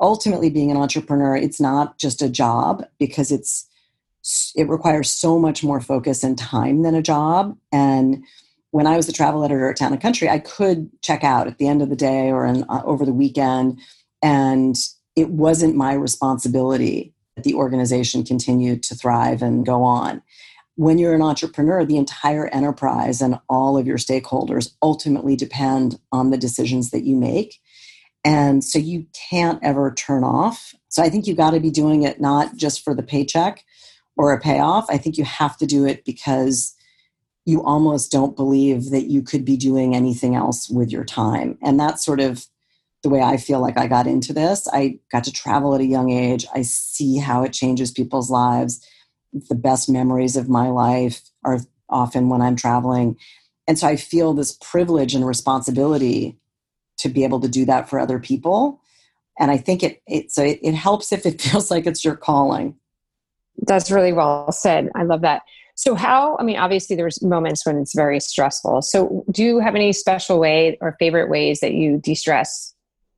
ultimately 0.00 0.50
being 0.50 0.70
an 0.70 0.76
entrepreneur 0.76 1.36
it's 1.36 1.60
not 1.60 1.98
just 1.98 2.22
a 2.22 2.28
job 2.28 2.84
because 2.98 3.30
it's 3.30 3.68
it 4.56 4.68
requires 4.68 5.10
so 5.10 5.38
much 5.38 5.62
more 5.62 5.80
focus 5.80 6.24
and 6.24 6.36
time 6.36 6.82
than 6.82 6.96
a 6.96 7.02
job. 7.02 7.56
And 7.70 8.24
when 8.76 8.86
i 8.86 8.96
was 8.96 9.06
the 9.06 9.12
travel 9.12 9.42
editor 9.42 9.70
at 9.70 9.76
town 9.76 9.92
and 9.92 10.02
country 10.02 10.28
i 10.28 10.38
could 10.38 10.90
check 11.00 11.24
out 11.24 11.46
at 11.46 11.56
the 11.58 11.66
end 11.66 11.80
of 11.80 11.88
the 11.88 11.96
day 11.96 12.30
or 12.30 12.46
uh, 12.46 12.82
over 12.84 13.06
the 13.06 13.12
weekend 13.12 13.80
and 14.22 14.76
it 15.14 15.30
wasn't 15.30 15.74
my 15.74 15.94
responsibility 15.94 17.14
that 17.36 17.44
the 17.44 17.54
organization 17.54 18.22
continued 18.22 18.82
to 18.82 18.94
thrive 18.94 19.40
and 19.40 19.64
go 19.64 19.82
on. 19.82 20.22
When 20.74 20.98
you're 20.98 21.14
an 21.14 21.22
entrepreneur 21.22 21.84
the 21.84 21.96
entire 21.96 22.48
enterprise 22.48 23.22
and 23.22 23.38
all 23.48 23.78
of 23.78 23.86
your 23.86 23.98
stakeholders 23.98 24.72
ultimately 24.82 25.36
depend 25.36 25.98
on 26.12 26.30
the 26.30 26.38
decisions 26.38 26.90
that 26.90 27.04
you 27.04 27.16
make 27.16 27.60
and 28.26 28.64
so 28.64 28.76
you 28.80 29.06
can't 29.30 29.60
ever 29.62 29.94
turn 29.94 30.24
off. 30.24 30.74
So 30.88 31.00
I 31.00 31.08
think 31.08 31.28
you 31.28 31.34
got 31.36 31.52
to 31.52 31.60
be 31.60 31.70
doing 31.70 32.02
it 32.02 32.20
not 32.20 32.56
just 32.56 32.82
for 32.82 32.92
the 32.92 33.02
paycheck 33.02 33.64
or 34.16 34.32
a 34.32 34.40
payoff. 34.40 34.86
I 34.90 34.98
think 34.98 35.16
you 35.16 35.22
have 35.22 35.56
to 35.58 35.66
do 35.66 35.86
it 35.86 36.04
because 36.04 36.74
you 37.44 37.62
almost 37.62 38.10
don't 38.10 38.34
believe 38.34 38.90
that 38.90 39.06
you 39.08 39.22
could 39.22 39.44
be 39.44 39.56
doing 39.56 39.94
anything 39.94 40.34
else 40.34 40.68
with 40.68 40.90
your 40.90 41.04
time. 41.04 41.56
And 41.62 41.78
that's 41.78 42.04
sort 42.04 42.18
of 42.18 42.46
the 43.04 43.08
way 43.10 43.20
I 43.20 43.36
feel 43.36 43.60
like 43.60 43.78
I 43.78 43.86
got 43.86 44.08
into 44.08 44.32
this. 44.32 44.66
I 44.72 44.98
got 45.12 45.22
to 45.24 45.32
travel 45.32 45.76
at 45.76 45.80
a 45.80 45.84
young 45.84 46.10
age. 46.10 46.46
I 46.52 46.62
see 46.62 47.18
how 47.18 47.44
it 47.44 47.52
changes 47.52 47.92
people's 47.92 48.28
lives. 48.28 48.84
The 49.32 49.54
best 49.54 49.88
memories 49.88 50.36
of 50.36 50.48
my 50.48 50.68
life 50.68 51.20
are 51.44 51.60
often 51.88 52.28
when 52.28 52.42
I'm 52.42 52.56
traveling. 52.56 53.18
And 53.68 53.78
so 53.78 53.86
I 53.86 53.94
feel 53.94 54.34
this 54.34 54.58
privilege 54.60 55.14
and 55.14 55.24
responsibility 55.24 56.40
to 56.98 57.08
be 57.08 57.24
able 57.24 57.40
to 57.40 57.48
do 57.48 57.64
that 57.66 57.88
for 57.88 57.98
other 57.98 58.18
people. 58.18 58.80
And 59.38 59.50
I 59.50 59.58
think 59.58 59.82
it 59.82 60.02
it 60.06 60.32
so 60.32 60.42
it, 60.42 60.58
it 60.62 60.74
helps 60.74 61.12
if 61.12 61.26
it 61.26 61.40
feels 61.42 61.70
like 61.70 61.86
it's 61.86 62.04
your 62.04 62.16
calling. 62.16 62.76
That's 63.62 63.90
really 63.90 64.12
well 64.12 64.52
said. 64.52 64.90
I 64.94 65.04
love 65.04 65.22
that. 65.22 65.42
So 65.76 65.94
how, 65.94 66.38
I 66.38 66.42
mean, 66.42 66.56
obviously 66.56 66.96
there's 66.96 67.22
moments 67.22 67.66
when 67.66 67.76
it's 67.76 67.94
very 67.94 68.18
stressful. 68.18 68.82
So 68.82 69.24
do 69.30 69.44
you 69.44 69.60
have 69.60 69.74
any 69.74 69.92
special 69.92 70.38
way 70.38 70.78
or 70.80 70.96
favorite 70.98 71.28
ways 71.28 71.60
that 71.60 71.74
you 71.74 71.98
de-stress 71.98 72.74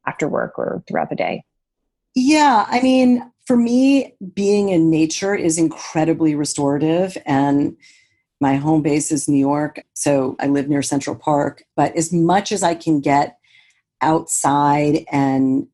after 0.06 0.28
work 0.28 0.58
or 0.58 0.82
throughout 0.88 1.08
the 1.08 1.16
day? 1.16 1.44
Yeah, 2.16 2.66
I 2.68 2.80
mean, 2.80 3.30
for 3.46 3.56
me, 3.56 4.16
being 4.34 4.70
in 4.70 4.90
nature 4.90 5.36
is 5.36 5.56
incredibly 5.56 6.34
restorative 6.34 7.16
and 7.26 7.76
my 8.40 8.56
home 8.56 8.82
base 8.82 9.10
is 9.10 9.28
New 9.28 9.38
York, 9.38 9.84
so 9.94 10.36
I 10.38 10.46
live 10.46 10.68
near 10.68 10.82
Central 10.82 11.16
Park. 11.16 11.64
But 11.76 11.96
as 11.96 12.12
much 12.12 12.52
as 12.52 12.62
I 12.62 12.74
can 12.74 13.00
get 13.00 13.37
outside 14.00 15.04
and 15.10 15.66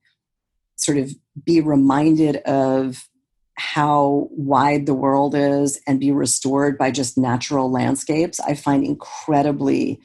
sort 0.77 0.99
of 0.99 1.13
be 1.45 1.61
reminded 1.61 2.37
of 2.37 3.09
how 3.57 4.29
wide 4.31 4.87
the 4.87 4.95
world 4.95 5.35
is 5.35 5.81
and 5.87 6.01
be 6.01 6.11
restored 6.11 6.77
by 6.77 6.91
just 6.91 7.17
natural 7.17 7.71
landscapes, 7.71 8.41
I 8.41 8.55
find 8.55 8.85
incredibly 8.85 10.01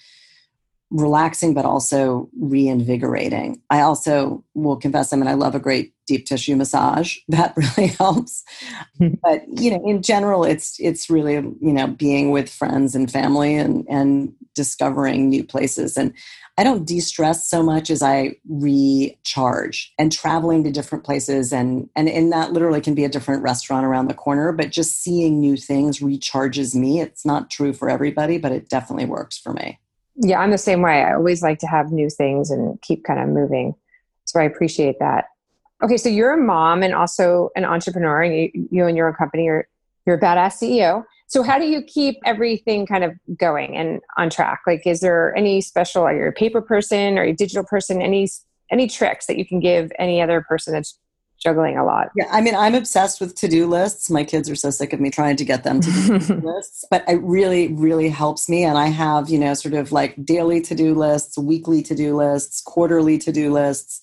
relaxing 0.91 1.54
but 1.54 1.65
also 1.65 2.30
reinvigorating. 2.39 3.62
I 3.69 3.82
also 3.82 4.43
will 4.56 4.75
confess, 4.75 5.13
I 5.13 5.17
mean, 5.17 5.28
I 5.28 5.36
love 5.36 5.54
a 5.54 5.60
great 5.60 5.93
deep 6.08 6.25
tissue 6.25 6.56
massage. 6.56 7.17
That 7.30 7.54
really 7.56 7.88
helps. 7.88 8.43
Hmm. 8.97 9.13
but 9.23 9.43
you 9.47 9.71
know, 9.71 9.82
in 9.88 10.02
general, 10.02 10.43
it's 10.43 10.78
it's 10.80 11.10
really 11.10 11.36
you 11.36 11.73
know 11.73 11.88
being 11.88 12.32
with 12.32 12.49
friends 12.49 12.95
and 12.95 13.10
family 13.10 13.56
and 13.56 13.86
and 13.88 14.34
discovering 14.56 15.30
new 15.30 15.43
places. 15.43 15.95
And 15.95 16.13
I 16.58 16.63
don't 16.63 16.86
de-stress 16.86 17.47
so 17.47 17.63
much 17.63 17.89
as 17.89 18.02
I 18.02 18.36
recharge 18.49 19.93
and 19.97 20.12
traveling 20.12 20.65
to 20.65 20.71
different 20.71 21.06
places 21.06 21.54
and 21.54 21.88
and 21.95 22.10
and 22.10 22.34
that 22.34 22.52
literally 22.52 22.82
can 22.82 22.95
be 22.95 23.06
a 23.06 23.10
different 23.10 23.43
restaurant 23.43 23.86
around 23.86 24.08
the 24.08 24.13
corner, 24.15 24.52
but 24.52 24.71
just 24.71 25.02
seeing 25.02 25.39
new 25.39 25.56
things 25.56 25.99
recharges 25.99 26.75
me. 26.75 26.99
It's 26.99 27.25
not 27.25 27.49
true 27.49 27.71
for 27.71 27.89
everybody, 27.89 28.38
but 28.38 28.52
it 28.52 28.67
definitely 28.67 29.06
works 29.06 29.38
for 29.38 29.54
me. 29.54 29.80
Yeah, 30.21 30.39
I'm 30.39 30.51
the 30.51 30.58
same 30.58 30.82
way. 30.82 31.01
I 31.01 31.13
always 31.13 31.41
like 31.41 31.60
to 31.60 31.67
have 31.67 31.91
new 31.91 32.10
things 32.10 32.51
and 32.51 32.79
keep 32.82 33.05
kind 33.05 33.19
of 33.19 33.29
moving. 33.29 33.73
So 34.25 34.39
I 34.39 34.43
appreciate 34.43 34.99
that. 34.99 35.25
Okay, 35.82 35.95
so 35.95 36.10
you're 36.10 36.34
a 36.34 36.38
mom 36.38 36.84
and 36.84 36.93
also 36.93 37.51
an 37.55 37.63
entrepreneur, 37.63 38.21
and 38.21 38.36
you, 38.36 38.67
you 38.69 38.84
own 38.84 38.97
your 38.97 39.08
own 39.08 39.13
company. 39.13 39.45
You're 39.45 39.67
you're 40.05 40.17
a 40.17 40.19
badass 40.19 40.58
CEO. 40.62 41.05
So 41.27 41.41
how 41.43 41.58
do 41.58 41.65
you 41.65 41.82
keep 41.84 42.17
everything 42.25 42.86
kind 42.86 43.03
of 43.03 43.13
going 43.38 43.77
and 43.77 44.01
on 44.17 44.29
track? 44.29 44.62
Like, 44.67 44.86
is 44.86 44.99
there 44.99 45.34
any 45.38 45.62
special? 45.62 46.03
Are 46.03 46.13
you 46.13 46.27
a 46.27 46.32
paper 46.34 46.62
person? 46.62 47.15
You 47.15 47.21
a 47.21 47.34
digital 47.34 47.63
person? 47.63 48.01
Any 48.01 48.27
any 48.69 48.88
tricks 48.88 49.25
that 49.27 49.38
you 49.38 49.45
can 49.45 49.62
give 49.62 49.91
any 49.97 50.21
other 50.21 50.41
person 50.41 50.73
that's 50.73 50.99
juggling 51.39 51.78
a 51.78 51.86
lot? 51.86 52.10
Yeah, 52.15 52.28
I 52.32 52.41
mean, 52.41 52.56
I'm 52.56 52.75
obsessed 52.75 53.19
with 53.19 53.36
to 53.36 53.47
do 53.47 53.65
lists. 53.65 54.10
My 54.10 54.23
kids 54.23 54.49
are 54.49 54.56
so 54.56 54.69
sick 54.69 54.93
of 54.93 54.99
me 54.99 55.10
trying 55.10 55.36
to 55.38 55.45
get 55.45 55.63
them 55.63 55.80
to 55.82 55.91
do 55.91 56.36
lists, 56.43 56.86
but 56.91 57.04
it 57.08 57.21
really, 57.21 57.73
really 57.73 58.10
helps 58.10 58.49
me. 58.49 58.63
And 58.63 58.78
I 58.78 58.88
have, 58.88 59.30
you 59.30 59.39
know, 59.39 59.54
sort 59.54 59.73
of 59.73 59.91
like 59.91 60.23
daily 60.23 60.62
to 60.62 60.75
do 60.75 60.93
lists, 60.93 61.38
weekly 61.38 61.82
to 61.84 61.95
do 61.95 62.15
lists, 62.15 62.62
quarterly 62.62 63.17
to 63.19 63.32
do 63.32 63.52
lists. 63.52 64.02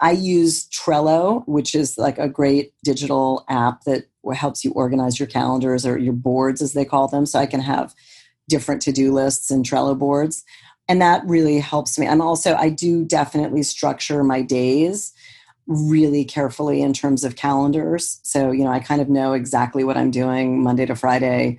I 0.00 0.10
use 0.10 0.68
Trello, 0.68 1.46
which 1.46 1.74
is 1.74 1.96
like 1.96 2.18
a 2.18 2.28
great 2.28 2.72
digital 2.84 3.44
app 3.48 3.84
that 3.84 4.06
helps 4.34 4.64
you 4.64 4.72
organize 4.72 5.20
your 5.20 5.28
calendars 5.28 5.86
or 5.86 5.96
your 5.96 6.12
boards, 6.12 6.60
as 6.60 6.72
they 6.72 6.84
call 6.84 7.06
them. 7.06 7.24
So 7.24 7.38
I 7.38 7.46
can 7.46 7.60
have 7.60 7.94
different 8.48 8.82
to 8.82 8.92
do 8.92 9.12
lists 9.12 9.50
and 9.50 9.64
Trello 9.64 9.96
boards. 9.96 10.42
And 10.88 11.00
that 11.00 11.24
really 11.24 11.60
helps 11.60 11.98
me. 11.98 12.06
And 12.06 12.20
also, 12.20 12.54
I 12.54 12.68
do 12.68 13.04
definitely 13.04 13.62
structure 13.62 14.24
my 14.24 14.42
days 14.42 15.12
really 15.66 16.24
carefully 16.24 16.82
in 16.82 16.92
terms 16.92 17.24
of 17.24 17.36
calendars. 17.36 18.20
So, 18.22 18.50
you 18.50 18.64
know, 18.64 18.70
I 18.70 18.80
kind 18.80 19.00
of 19.00 19.08
know 19.08 19.32
exactly 19.32 19.84
what 19.84 19.96
I'm 19.96 20.10
doing 20.10 20.62
Monday 20.62 20.86
to 20.86 20.96
Friday, 20.96 21.58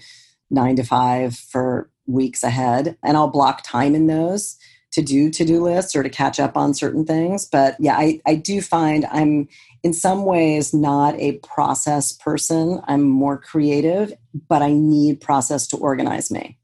nine 0.50 0.76
to 0.76 0.84
five 0.84 1.36
for 1.36 1.90
weeks 2.06 2.44
ahead. 2.44 2.98
And 3.04 3.18
I'll 3.18 3.30
block 3.30 3.64
time 3.64 3.96
in 3.96 4.08
those 4.08 4.58
to 4.92 5.02
do 5.02 5.30
to 5.32 5.44
do 5.44 5.62
lists 5.64 5.96
or 5.96 6.04
to 6.04 6.10
catch 6.10 6.40
up 6.40 6.56
on 6.56 6.74
certain 6.74 7.06
things. 7.06 7.46
But 7.46 7.76
yeah, 7.80 7.98
I, 7.98 8.22
I 8.28 8.36
do 8.36 8.62
find 8.62 9.06
I'm 9.12 9.48
in 9.82 9.92
some 9.92 10.24
ways 10.24 10.74
not 10.74 11.16
a 11.16 11.34
process 11.40 12.12
person. 12.14 12.80
I'm 12.88 13.04
more 13.04 13.38
creative, 13.38 14.14
but 14.48 14.62
I 14.62 14.72
need 14.72 15.20
process 15.20 15.68
to 15.68 15.78
organize 15.78 16.30
me. 16.30 16.58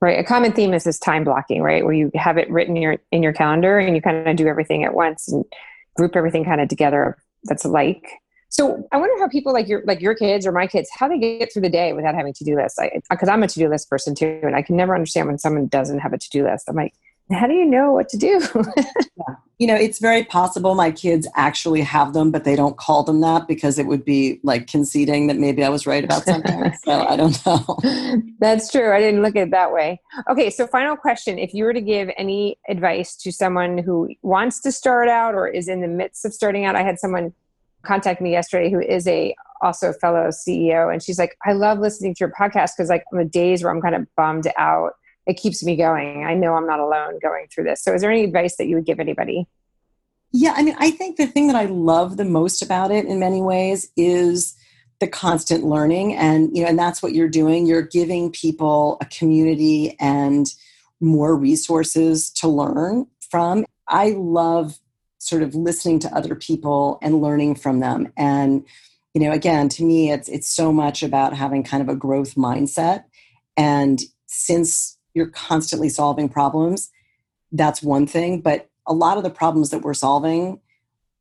Right. 0.00 0.18
A 0.20 0.24
common 0.24 0.52
theme 0.52 0.74
is 0.74 0.84
this 0.84 0.98
time 0.98 1.24
blocking, 1.24 1.62
right? 1.62 1.84
Where 1.84 1.94
you 1.94 2.10
have 2.14 2.36
it 2.38 2.48
written 2.50 2.76
in 2.76 2.82
your 2.82 2.96
in 3.10 3.22
your 3.22 3.32
calendar 3.32 3.78
and 3.78 3.96
you 3.96 4.02
kind 4.02 4.28
of 4.28 4.36
do 4.36 4.46
everything 4.46 4.84
at 4.84 4.94
once 4.94 5.26
and 5.26 5.44
group 5.98 6.16
everything 6.16 6.44
kind 6.44 6.60
of 6.60 6.68
together 6.68 7.18
that's 7.44 7.64
like. 7.64 8.08
So 8.50 8.88
I 8.92 8.96
wonder 8.96 9.18
how 9.18 9.28
people 9.28 9.52
like 9.52 9.68
your 9.68 9.82
like 9.84 10.00
your 10.00 10.14
kids 10.14 10.46
or 10.46 10.52
my 10.52 10.66
kids 10.66 10.88
how 10.98 11.06
they 11.06 11.18
get 11.18 11.52
through 11.52 11.62
the 11.62 11.68
day 11.68 11.92
without 11.92 12.14
having 12.14 12.32
to 12.32 12.44
do 12.44 12.56
lists. 12.56 12.78
Because 13.10 13.28
I'm 13.28 13.42
a 13.42 13.48
to 13.48 13.58
do 13.58 13.68
list 13.68 13.90
person 13.90 14.14
too, 14.14 14.40
and 14.42 14.56
I 14.56 14.62
can 14.62 14.76
never 14.76 14.94
understand 14.94 15.26
when 15.26 15.38
someone 15.38 15.66
doesn't 15.66 15.98
have 15.98 16.14
a 16.14 16.18
to 16.18 16.30
do 16.30 16.44
list. 16.44 16.64
I'm 16.68 16.76
like, 16.76 16.94
how 17.32 17.46
do 17.46 17.54
you 17.54 17.64
know 17.64 17.92
what 17.92 18.08
to 18.10 18.16
do? 18.16 18.40
yeah. 18.76 19.34
You 19.58 19.66
know, 19.66 19.74
it's 19.74 19.98
very 19.98 20.24
possible 20.24 20.74
my 20.76 20.92
kids 20.92 21.26
actually 21.34 21.80
have 21.80 22.12
them, 22.12 22.30
but 22.30 22.44
they 22.44 22.54
don't 22.54 22.76
call 22.76 23.02
them 23.02 23.20
that 23.22 23.48
because 23.48 23.78
it 23.78 23.86
would 23.86 24.04
be 24.04 24.38
like 24.44 24.68
conceding 24.68 25.26
that 25.26 25.36
maybe 25.36 25.64
I 25.64 25.68
was 25.68 25.84
right 25.84 26.04
about 26.04 26.24
something. 26.24 26.72
so 26.84 26.92
I 26.92 27.16
don't 27.16 27.44
know. 27.44 27.76
That's 28.38 28.70
true. 28.70 28.92
I 28.92 29.00
didn't 29.00 29.22
look 29.22 29.34
at 29.34 29.48
it 29.48 29.50
that 29.50 29.72
way. 29.72 30.00
Okay, 30.30 30.48
so 30.48 30.66
final 30.68 30.96
question. 30.96 31.38
If 31.38 31.54
you 31.54 31.64
were 31.64 31.72
to 31.72 31.80
give 31.80 32.08
any 32.16 32.56
advice 32.68 33.16
to 33.16 33.32
someone 33.32 33.78
who 33.78 34.08
wants 34.22 34.60
to 34.62 34.70
start 34.70 35.08
out 35.08 35.34
or 35.34 35.48
is 35.48 35.66
in 35.66 35.80
the 35.80 35.88
midst 35.88 36.24
of 36.24 36.32
starting 36.32 36.64
out, 36.64 36.76
I 36.76 36.82
had 36.82 37.00
someone 37.00 37.34
contact 37.82 38.20
me 38.20 38.30
yesterday 38.30 38.70
who 38.70 38.80
is 38.80 39.06
a 39.08 39.34
also 39.60 39.90
a 39.90 39.94
fellow 39.94 40.28
CEO 40.28 40.92
and 40.92 41.02
she's 41.02 41.18
like, 41.18 41.36
I 41.44 41.52
love 41.52 41.80
listening 41.80 42.14
to 42.14 42.18
your 42.20 42.32
podcast 42.32 42.72
because 42.76 42.88
like 42.88 43.04
on 43.12 43.18
the 43.18 43.24
days 43.24 43.64
where 43.64 43.72
I'm 43.72 43.82
kind 43.82 43.96
of 43.96 44.06
bummed 44.16 44.46
out 44.56 44.92
it 45.28 45.34
keeps 45.34 45.62
me 45.62 45.76
going. 45.76 46.24
I 46.24 46.34
know 46.34 46.54
I'm 46.54 46.66
not 46.66 46.80
alone 46.80 47.18
going 47.22 47.46
through 47.52 47.64
this. 47.64 47.82
So, 47.82 47.94
is 47.94 48.00
there 48.00 48.10
any 48.10 48.24
advice 48.24 48.56
that 48.56 48.66
you 48.66 48.74
would 48.76 48.86
give 48.86 48.98
anybody? 48.98 49.46
Yeah, 50.32 50.54
I 50.56 50.62
mean, 50.62 50.74
I 50.78 50.90
think 50.90 51.16
the 51.16 51.26
thing 51.26 51.46
that 51.46 51.56
I 51.56 51.66
love 51.66 52.16
the 52.16 52.24
most 52.24 52.62
about 52.62 52.90
it 52.90 53.06
in 53.06 53.20
many 53.20 53.40
ways 53.40 53.90
is 53.96 54.56
the 55.00 55.06
constant 55.06 55.64
learning 55.64 56.14
and 56.14 56.54
you 56.56 56.62
know 56.62 56.68
and 56.68 56.78
that's 56.78 57.02
what 57.02 57.12
you're 57.12 57.28
doing 57.28 57.66
you're 57.66 57.82
giving 57.82 58.32
people 58.32 58.96
a 59.00 59.04
community 59.06 59.96
and 60.00 60.54
more 61.00 61.36
resources 61.36 62.30
to 62.30 62.48
learn 62.48 63.06
from 63.30 63.64
i 63.88 64.10
love 64.10 64.78
sort 65.18 65.42
of 65.42 65.54
listening 65.54 65.98
to 66.00 66.12
other 66.12 66.34
people 66.34 66.98
and 67.00 67.22
learning 67.22 67.54
from 67.54 67.78
them 67.78 68.12
and 68.16 68.66
you 69.14 69.20
know 69.20 69.30
again 69.30 69.68
to 69.68 69.84
me 69.84 70.10
it's 70.10 70.28
it's 70.28 70.48
so 70.48 70.72
much 70.72 71.02
about 71.02 71.32
having 71.32 71.62
kind 71.62 71.82
of 71.82 71.88
a 71.88 71.96
growth 71.96 72.34
mindset 72.34 73.04
and 73.56 74.00
since 74.26 74.97
you're 75.18 75.28
constantly 75.28 75.88
solving 75.90 76.28
problems, 76.28 76.90
that's 77.52 77.82
one 77.82 78.06
thing. 78.06 78.40
But 78.40 78.70
a 78.86 78.94
lot 78.94 79.18
of 79.18 79.24
the 79.24 79.30
problems 79.30 79.70
that 79.70 79.82
we're 79.82 79.94
solving, 79.94 80.60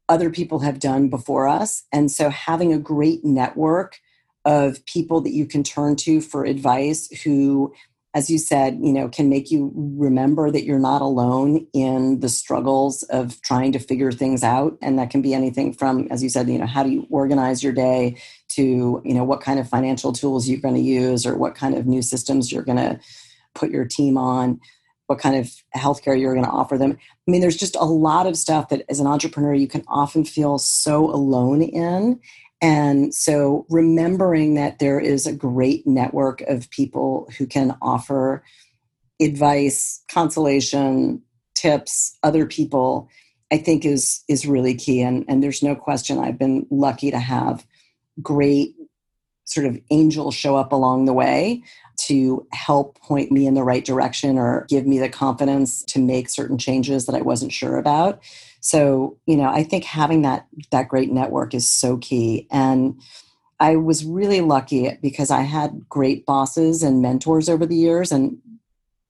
other 0.08 0.30
people 0.30 0.60
have 0.60 0.80
done 0.80 1.10
before 1.10 1.48
us. 1.48 1.84
And 1.92 2.10
so 2.10 2.30
having 2.30 2.72
a 2.72 2.80
great 2.80 3.26
network 3.26 4.00
of 4.46 4.86
people 4.86 5.20
that 5.22 5.34
you 5.34 5.46
can 5.46 5.64
turn 5.64 5.98
to 5.98 6.22
for 6.22 6.46
advice 6.46 7.10
who 7.24 7.74
as 8.18 8.32
you 8.32 8.40
said, 8.40 8.80
you 8.82 8.92
know, 8.92 9.08
can 9.08 9.30
make 9.30 9.52
you 9.52 9.72
remember 9.76 10.50
that 10.50 10.64
you're 10.64 10.80
not 10.80 11.04
alone 11.04 11.68
in 11.72 12.20
the 12.20 12.30
struggles 12.30 13.04
of 13.04 13.40
trying 13.44 13.72
to 13.74 13.78
figure 13.78 14.12
things 14.12 14.44
out. 14.44 14.76
And 14.82 14.98
that 14.98 15.12
can 15.12 15.22
be 15.22 15.36
anything 15.36 15.72
from, 15.72 16.08
as 16.10 16.24
you 16.24 16.30
said, 16.30 16.50
you 16.50 16.58
know, 16.58 16.66
how 16.66 16.82
do 16.82 16.90
you 16.90 17.06
organize 17.12 17.64
your 17.64 17.74
day 17.74 18.18
to, 18.50 19.04
you 19.06 19.14
know, 19.14 19.24
what 19.24 19.42
kind 19.42 19.60
of 19.60 19.70
financial 19.70 20.14
tools 20.14 20.50
you're 20.50 20.60
going 20.60 20.74
to 20.74 20.82
use 20.82 21.28
or 21.28 21.38
what 21.38 21.54
kind 21.54 21.76
of 21.76 21.86
new 21.86 22.02
systems 22.02 22.52
you're 22.52 22.64
going 22.64 22.80
to 22.80 23.00
put 23.58 23.72
your 23.72 23.86
team 23.86 24.18
on, 24.18 24.60
what 25.08 25.20
kind 25.20 25.36
of 25.36 25.52
healthcare 25.76 26.20
you're 26.20 26.34
going 26.34 26.46
to 26.46 26.52
offer 26.52 26.78
them. 26.78 26.98
I 27.28 27.32
mean, 27.32 27.42
there's 27.42 27.58
just 27.58 27.76
a 27.76 27.86
lot 27.86 28.28
of 28.28 28.38
stuff 28.38 28.70
that 28.70 28.84
as 28.90 29.00
an 29.00 29.08
entrepreneur 29.08 29.54
you 29.54 29.68
can 29.68 29.84
often 29.88 30.24
feel 30.24 30.58
so 30.58 31.10
alone 31.10 31.62
in. 31.62 32.20
And 32.62 33.14
so 33.14 33.66
remembering 33.70 34.56
that 34.56 34.80
there 34.80 35.00
is 35.00 35.26
a 35.26 35.34
great 35.34 35.86
network 35.86 36.42
of 36.42 36.70
people 36.72 37.30
who 37.38 37.46
can 37.46 37.78
offer 37.82 38.44
advice, 39.22 40.04
consolation, 40.12 41.22
tips, 41.56 42.18
other 42.24 42.46
people, 42.46 43.10
I 43.52 43.58
think 43.58 43.86
is 43.86 44.24
is 44.28 44.46
really 44.46 44.76
key. 44.76 45.02
And, 45.02 45.24
and 45.28 45.42
there's 45.42 45.64
no 45.64 45.76
question 45.76 46.20
I've 46.20 46.38
been 46.38 46.68
lucky 46.70 47.12
to 47.12 47.20
have 47.20 47.66
great 48.22 48.76
sort 49.48 49.66
of 49.66 49.80
angels 49.90 50.36
show 50.36 50.56
up 50.58 50.74
along 50.74 51.06
the 51.06 51.14
way 51.14 51.64
to 51.96 52.46
help 52.52 53.00
point 53.00 53.32
me 53.32 53.48
in 53.48 53.56
the 53.56 53.64
right 53.64 53.84
direction 53.84 54.38
or 54.38 54.66
give 54.70 54.86
me 54.86 55.00
the 55.00 55.10
confidence 55.10 55.84
to 55.86 56.00
make 56.00 56.30
certain 56.30 56.58
changes 56.58 57.06
that 57.06 57.16
I 57.16 57.22
wasn't 57.22 57.54
sure 57.54 57.78
about. 57.78 58.22
So, 58.60 59.18
you 59.26 59.38
know, 59.38 59.50
I 59.50 59.64
think 59.64 59.86
having 59.86 60.22
that 60.22 60.48
that 60.72 60.90
great 60.90 61.12
network 61.12 61.54
is 61.54 61.68
so 61.68 61.98
key 61.98 62.48
and 62.52 63.02
I 63.60 63.78
was 63.78 64.06
really 64.06 64.42
lucky 64.42 64.98
because 65.02 65.32
I 65.32 65.42
had 65.42 65.88
great 65.90 66.26
bosses 66.26 66.84
and 66.84 67.02
mentors 67.02 67.50
over 67.50 67.66
the 67.66 67.76
years 67.76 68.12
and 68.12 68.38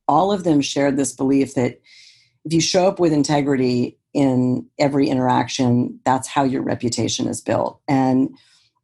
all 0.07 0.31
of 0.31 0.43
them 0.45 0.61
shared 0.61 0.95
this 0.95 1.11
belief 1.11 1.55
that 1.55 1.81
if 2.45 2.53
you 2.53 2.61
show 2.61 2.87
up 2.87 2.99
with 2.99 3.11
integrity 3.11 3.97
in 4.13 4.65
every 4.79 5.09
interaction, 5.09 5.99
that's 6.05 6.29
how 6.29 6.43
your 6.43 6.61
reputation 6.61 7.27
is 7.27 7.41
built. 7.41 7.81
And 7.89 8.29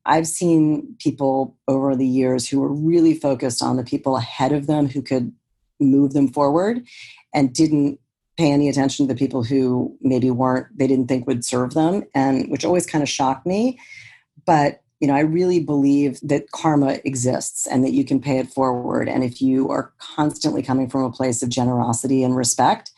I've 0.06 0.28
seen 0.28 0.96
people 1.00 1.58
over 1.68 1.96
the 1.96 2.08
years 2.08 2.48
who 2.48 2.60
were 2.60 2.74
really 2.74 3.16
focused 3.16 3.62
on 3.62 3.78
the 3.78 3.84
people 3.84 4.18
ahead 4.18 4.52
of 4.52 4.68
them 4.68 4.90
who 4.90 5.02
could 5.02 5.32
move 5.80 6.14
them 6.14 6.28
forward 6.28 6.86
and 7.34 7.54
didn't 7.54 8.00
pay 8.38 8.52
any 8.52 8.68
attention 8.68 9.08
to 9.08 9.14
the 9.14 9.18
people 9.18 9.44
who 9.44 9.96
maybe 10.02 10.32
weren't 10.32 10.68
they 10.78 10.88
didn't 10.88 11.08
think 11.08 11.28
would 11.28 11.46
serve 11.46 11.74
them 11.74 12.04
and 12.16 12.50
which 12.50 12.66
always 12.66 12.86
kind 12.86 13.02
of 13.02 13.10
shocked 13.10 13.46
me. 13.46 13.80
But 14.46 14.84
you 15.04 15.08
know 15.08 15.16
i 15.16 15.20
really 15.20 15.60
believe 15.60 16.18
that 16.24 16.52
karma 16.52 16.98
exists 17.04 17.68
and 17.68 17.84
that 17.84 17.92
you 17.92 18.06
can 18.06 18.22
pay 18.22 18.38
it 18.38 18.48
forward 18.48 19.10
and 19.10 19.22
if 19.22 19.42
you 19.42 19.70
are 19.70 19.92
constantly 19.98 20.64
coming 20.64 20.90
from 20.90 21.04
a 21.04 21.12
place 21.12 21.44
of 21.44 21.50
generosity 21.50 22.24
and 22.24 22.38
respect 22.38 22.92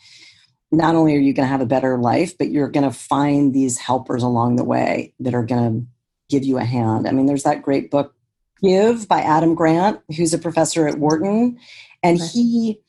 not 0.71 0.93
only 0.93 1.15
are 1.15 1.19
you 1.19 1.33
going 1.33 1.47
to 1.47 1.51
have 1.51 1.61
a 1.61 1.65
better 1.65 1.97
life 1.97 2.37
but 2.37 2.51
you're 2.51 2.69
going 2.69 2.87
to 2.87 2.95
find 2.95 3.55
these 3.55 3.79
helpers 3.79 4.21
along 4.21 4.55
the 4.55 4.63
way 4.63 5.15
that 5.19 5.33
are 5.33 5.43
going 5.43 5.81
to 5.81 5.87
give 6.29 6.43
you 6.43 6.57
a 6.57 6.63
hand 6.63 7.07
i 7.07 7.11
mean 7.11 7.25
there's 7.25 7.43
that 7.43 7.61
great 7.61 7.91
book 7.91 8.13
give 8.61 9.07
by 9.07 9.19
adam 9.21 9.55
grant 9.55 9.99
who's 10.15 10.33
a 10.33 10.37
professor 10.37 10.87
at 10.87 10.97
wharton 10.97 11.57
and 12.03 12.19
he 12.19 12.79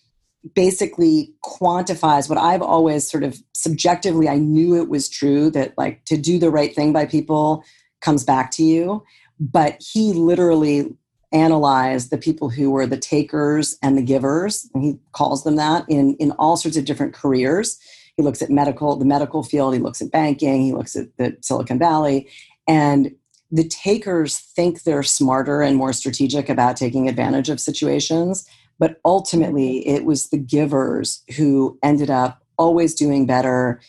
basically 0.54 1.34
quantifies 1.44 2.28
what 2.28 2.38
I've 2.38 2.62
always 2.62 3.08
sort 3.08 3.24
of 3.24 3.42
subjectively, 3.54 4.28
I 4.28 4.36
knew 4.36 4.76
it 4.76 4.88
was 4.88 5.08
true 5.08 5.50
that 5.50 5.76
like 5.76 6.04
to 6.04 6.16
do 6.16 6.38
the 6.38 6.50
right 6.50 6.74
thing 6.74 6.92
by 6.92 7.06
people 7.06 7.64
comes 8.00 8.24
back 8.24 8.50
to 8.52 8.62
you. 8.62 9.02
But 9.40 9.76
he 9.80 10.12
literally 10.12 10.94
analyzed 11.32 12.10
the 12.10 12.18
people 12.18 12.48
who 12.48 12.70
were 12.70 12.86
the 12.86 12.96
takers 12.96 13.76
and 13.82 13.98
the 13.98 14.02
givers, 14.02 14.68
and 14.72 14.82
he 14.82 14.98
calls 15.12 15.44
them 15.44 15.56
that 15.56 15.84
in, 15.88 16.14
in 16.16 16.30
all 16.32 16.56
sorts 16.56 16.76
of 16.76 16.84
different 16.84 17.14
careers. 17.14 17.78
He 18.16 18.22
looks 18.22 18.40
at 18.40 18.48
medical, 18.48 18.96
the 18.96 19.04
medical 19.04 19.42
field, 19.42 19.74
he 19.74 19.80
looks 19.80 20.00
at 20.00 20.10
banking, 20.10 20.62
he 20.62 20.72
looks 20.72 20.96
at 20.96 21.08
the 21.18 21.36
Silicon 21.42 21.78
Valley. 21.78 22.28
And 22.66 23.14
the 23.50 23.66
takers 23.68 24.38
think 24.38 24.82
they're 24.82 25.02
smarter 25.02 25.62
and 25.62 25.76
more 25.76 25.92
strategic 25.92 26.48
about 26.48 26.76
taking 26.76 27.08
advantage 27.08 27.48
of 27.48 27.60
situations 27.60 28.48
but 28.78 29.00
ultimately, 29.04 29.86
it 29.86 30.04
was 30.04 30.28
the 30.28 30.38
givers 30.38 31.22
who 31.36 31.78
ended 31.82 32.10
up 32.10 32.42
always 32.58 32.94
doing 32.94 33.26
better. 33.26 33.80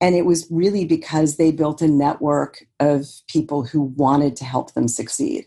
And 0.00 0.14
it 0.14 0.26
was 0.26 0.46
really 0.50 0.84
because 0.84 1.36
they 1.36 1.52
built 1.52 1.80
a 1.80 1.88
network 1.88 2.66
of 2.80 3.06
people 3.28 3.64
who 3.64 3.82
wanted 3.82 4.34
to 4.36 4.44
help 4.44 4.74
them 4.74 4.88
succeed. 4.88 5.46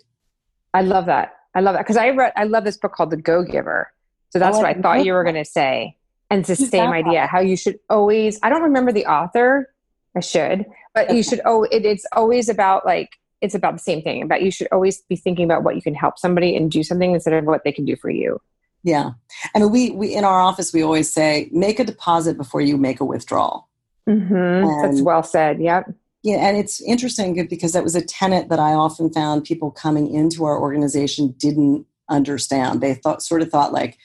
I 0.74 0.82
love 0.82 1.06
that. 1.08 1.34
I 1.56 1.62
love 1.62 1.74
that 1.74 1.82
because 1.82 1.98
I 1.98 2.10
read. 2.10 2.34
I 2.36 2.46
love 2.46 2.64
this 2.64 2.78
book 2.78 2.94
called 2.94 3.12
The 3.12 3.18
Go 3.18 3.44
Giver. 3.44 3.92
So 4.30 4.40
that's 4.40 4.58
oh, 4.58 4.62
what 4.62 4.68
I, 4.68 4.72
I 4.72 4.82
thought 4.82 5.06
you 5.06 5.14
were 5.14 5.24
going 5.24 5.36
to 5.36 5.46
say. 5.46 5.96
And 6.30 6.40
it's 6.40 6.50
the 6.50 6.56
Who's 6.56 6.70
same 6.70 6.92
idea. 6.92 7.28
How 7.28 7.40
you 7.40 7.56
should 7.56 7.80
always. 7.90 8.40
I 8.44 8.50
don't 8.50 8.64
remember 8.64 8.92
the 8.92 9.06
author. 9.06 9.74
I 10.18 10.22
should, 10.22 10.66
but 10.94 11.14
you 11.14 11.24
should. 11.24 11.42
Oh, 11.46 11.64
it, 11.64 11.86
it's 11.86 12.06
always 12.14 12.50
about 12.50 12.86
like 12.86 13.10
it's 13.46 13.56
about 13.56 13.74
the 13.74 13.80
same 13.80 14.02
thing. 14.02 14.22
About 14.22 14.42
you 14.42 14.52
should 14.52 14.68
always 14.72 15.02
be 15.04 15.16
thinking 15.16 15.46
about 15.46 15.64
what 15.64 15.76
you 15.76 15.82
can 15.82 15.96
help 15.96 16.20
somebody 16.20 16.56
and 16.56 16.70
do 16.70 16.84
something 16.84 17.14
instead 17.14 17.34
of 17.34 17.46
what 17.46 17.64
they 17.64 17.72
can 17.72 17.86
do 17.86 17.96
for 17.96 18.10
you. 18.10 18.42
Yeah. 18.84 19.12
I 19.56 19.60
mean, 19.60 19.72
we, 19.72 19.92
we, 19.92 20.14
in 20.14 20.24
our 20.24 20.42
office, 20.42 20.72
we 20.72 20.84
always 20.84 21.12
say, 21.12 21.50
make 21.52 21.80
a 21.80 21.84
deposit 21.84 22.38
before 22.38 22.62
you 22.62 22.78
make 22.78 23.00
a 23.00 23.06
withdrawal. 23.06 23.68
Mm-hmm. 24.08 24.84
That's 24.84 25.02
well 25.02 25.24
said. 25.24 25.60
Yep. 25.60 25.92
Yeah. 26.22 26.36
And 26.38 26.58
it's 26.58 26.82
interesting 26.82 27.48
because 27.48 27.74
that 27.74 27.84
was 27.84 27.96
a 27.96 28.06
tenet 28.06 28.50
that 28.50 28.60
I 28.60 28.74
often 28.74 29.12
found 29.12 29.44
people 29.44 29.72
coming 29.72 30.14
into 30.14 30.46
our 30.46 30.60
organization 30.60 31.34
didn't 31.38 31.88
understand. 32.10 32.82
They 32.82 32.94
thought, 32.94 33.24
sort 33.24 33.42
of 33.42 33.50
thought 33.50 33.74
like, 33.74 33.98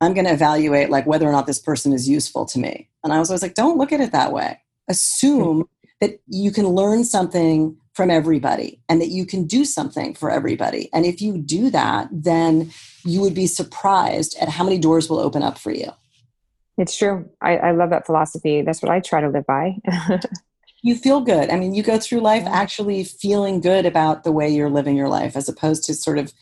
I'm 0.00 0.12
going 0.12 0.26
to 0.26 0.32
evaluate 0.32 0.90
like 0.90 1.06
whether 1.06 1.26
or 1.26 1.32
not 1.32 1.46
this 1.46 1.58
person 1.58 1.92
is 1.92 2.08
useful 2.08 2.44
to 2.46 2.58
me. 2.58 2.88
And 3.02 3.12
I 3.12 3.18
was 3.18 3.30
always 3.30 3.42
like, 3.42 3.54
don't 3.54 3.78
look 3.78 3.92
at 3.92 4.00
it 4.00 4.12
that 4.12 4.32
way. 4.32 4.60
Assume 4.88 5.68
that 6.00 6.20
you 6.26 6.50
can 6.50 6.68
learn 6.68 7.04
something 7.04 7.76
from 7.98 8.10
everybody 8.12 8.80
and 8.88 9.00
that 9.00 9.08
you 9.08 9.26
can 9.26 9.44
do 9.44 9.64
something 9.64 10.14
for 10.14 10.30
everybody. 10.30 10.88
And 10.92 11.04
if 11.04 11.20
you 11.20 11.36
do 11.36 11.68
that, 11.70 12.06
then 12.12 12.70
you 13.04 13.20
would 13.20 13.34
be 13.34 13.48
surprised 13.48 14.38
at 14.40 14.48
how 14.48 14.62
many 14.62 14.78
doors 14.78 15.10
will 15.10 15.18
open 15.18 15.42
up 15.42 15.58
for 15.58 15.72
you. 15.72 15.90
It's 16.76 16.96
true. 16.96 17.28
I, 17.42 17.56
I 17.56 17.70
love 17.72 17.90
that 17.90 18.06
philosophy. 18.06 18.62
That's 18.62 18.80
what 18.82 18.92
I 18.92 19.00
try 19.00 19.20
to 19.20 19.28
live 19.28 19.44
by. 19.46 19.78
you 20.82 20.94
feel 20.94 21.22
good. 21.22 21.50
I 21.50 21.56
mean, 21.56 21.74
you 21.74 21.82
go 21.82 21.98
through 21.98 22.20
life 22.20 22.44
actually 22.46 23.02
feeling 23.02 23.60
good 23.60 23.84
about 23.84 24.22
the 24.22 24.30
way 24.30 24.48
you're 24.48 24.70
living 24.70 24.96
your 24.96 25.08
life 25.08 25.34
as 25.34 25.48
opposed 25.48 25.82
to 25.86 25.94
sort 25.94 26.18
of 26.18 26.32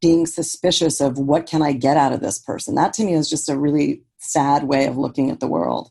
being 0.00 0.26
suspicious 0.26 1.00
of 1.00 1.18
what 1.18 1.44
can 1.44 1.60
I 1.60 1.72
get 1.72 1.96
out 1.96 2.12
of 2.12 2.20
this 2.20 2.38
person. 2.38 2.76
That 2.76 2.92
to 2.94 3.04
me 3.04 3.14
is 3.14 3.28
just 3.28 3.48
a 3.48 3.58
really 3.58 4.04
sad 4.18 4.62
way 4.62 4.86
of 4.86 4.96
looking 4.96 5.28
at 5.28 5.40
the 5.40 5.48
world. 5.48 5.90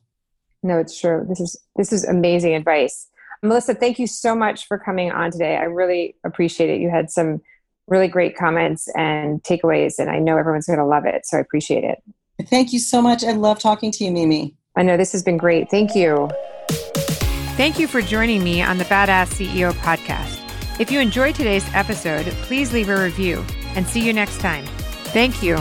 No, 0.63 0.77
it's 0.77 0.97
true. 0.97 1.25
This 1.27 1.41
is 1.41 1.59
this 1.75 1.91
is 1.91 2.05
amazing 2.05 2.55
advice. 2.55 3.08
Melissa, 3.41 3.73
thank 3.73 3.99
you 3.99 4.07
so 4.07 4.35
much 4.35 4.67
for 4.67 4.77
coming 4.77 5.11
on 5.11 5.31
today. 5.31 5.55
I 5.55 5.63
really 5.63 6.15
appreciate 6.25 6.69
it. 6.69 6.81
You 6.81 6.89
had 6.89 7.09
some 7.09 7.41
really 7.87 8.07
great 8.07 8.37
comments 8.37 8.87
and 8.95 9.41
takeaways, 9.43 9.97
and 9.97 10.09
I 10.09 10.19
know 10.19 10.37
everyone's 10.37 10.67
going 10.67 10.79
to 10.79 10.85
love 10.85 11.05
it. 11.05 11.25
So 11.25 11.37
I 11.37 11.41
appreciate 11.41 11.83
it. 11.83 12.03
Thank 12.47 12.73
you 12.73 12.79
so 12.79 13.01
much. 13.01 13.23
I 13.23 13.31
love 13.31 13.59
talking 13.59 13.91
to 13.91 14.03
you, 14.03 14.11
Mimi. 14.11 14.55
I 14.75 14.83
know 14.83 14.97
this 14.97 15.11
has 15.11 15.23
been 15.23 15.37
great. 15.37 15.69
Thank 15.69 15.95
you. 15.95 16.29
Thank 17.57 17.79
you 17.79 17.87
for 17.87 18.01
joining 18.01 18.43
me 18.43 18.61
on 18.61 18.77
the 18.77 18.85
Badass 18.85 19.33
CEO 19.33 19.73
podcast. 19.73 20.37
If 20.79 20.91
you 20.91 21.01
enjoyed 21.01 21.35
today's 21.35 21.65
episode, 21.73 22.25
please 22.43 22.71
leave 22.71 22.87
a 22.87 23.03
review 23.03 23.43
and 23.75 23.85
see 23.85 23.99
you 23.99 24.13
next 24.13 24.39
time. 24.39 24.65
Thank 25.11 25.43
you. 25.43 25.57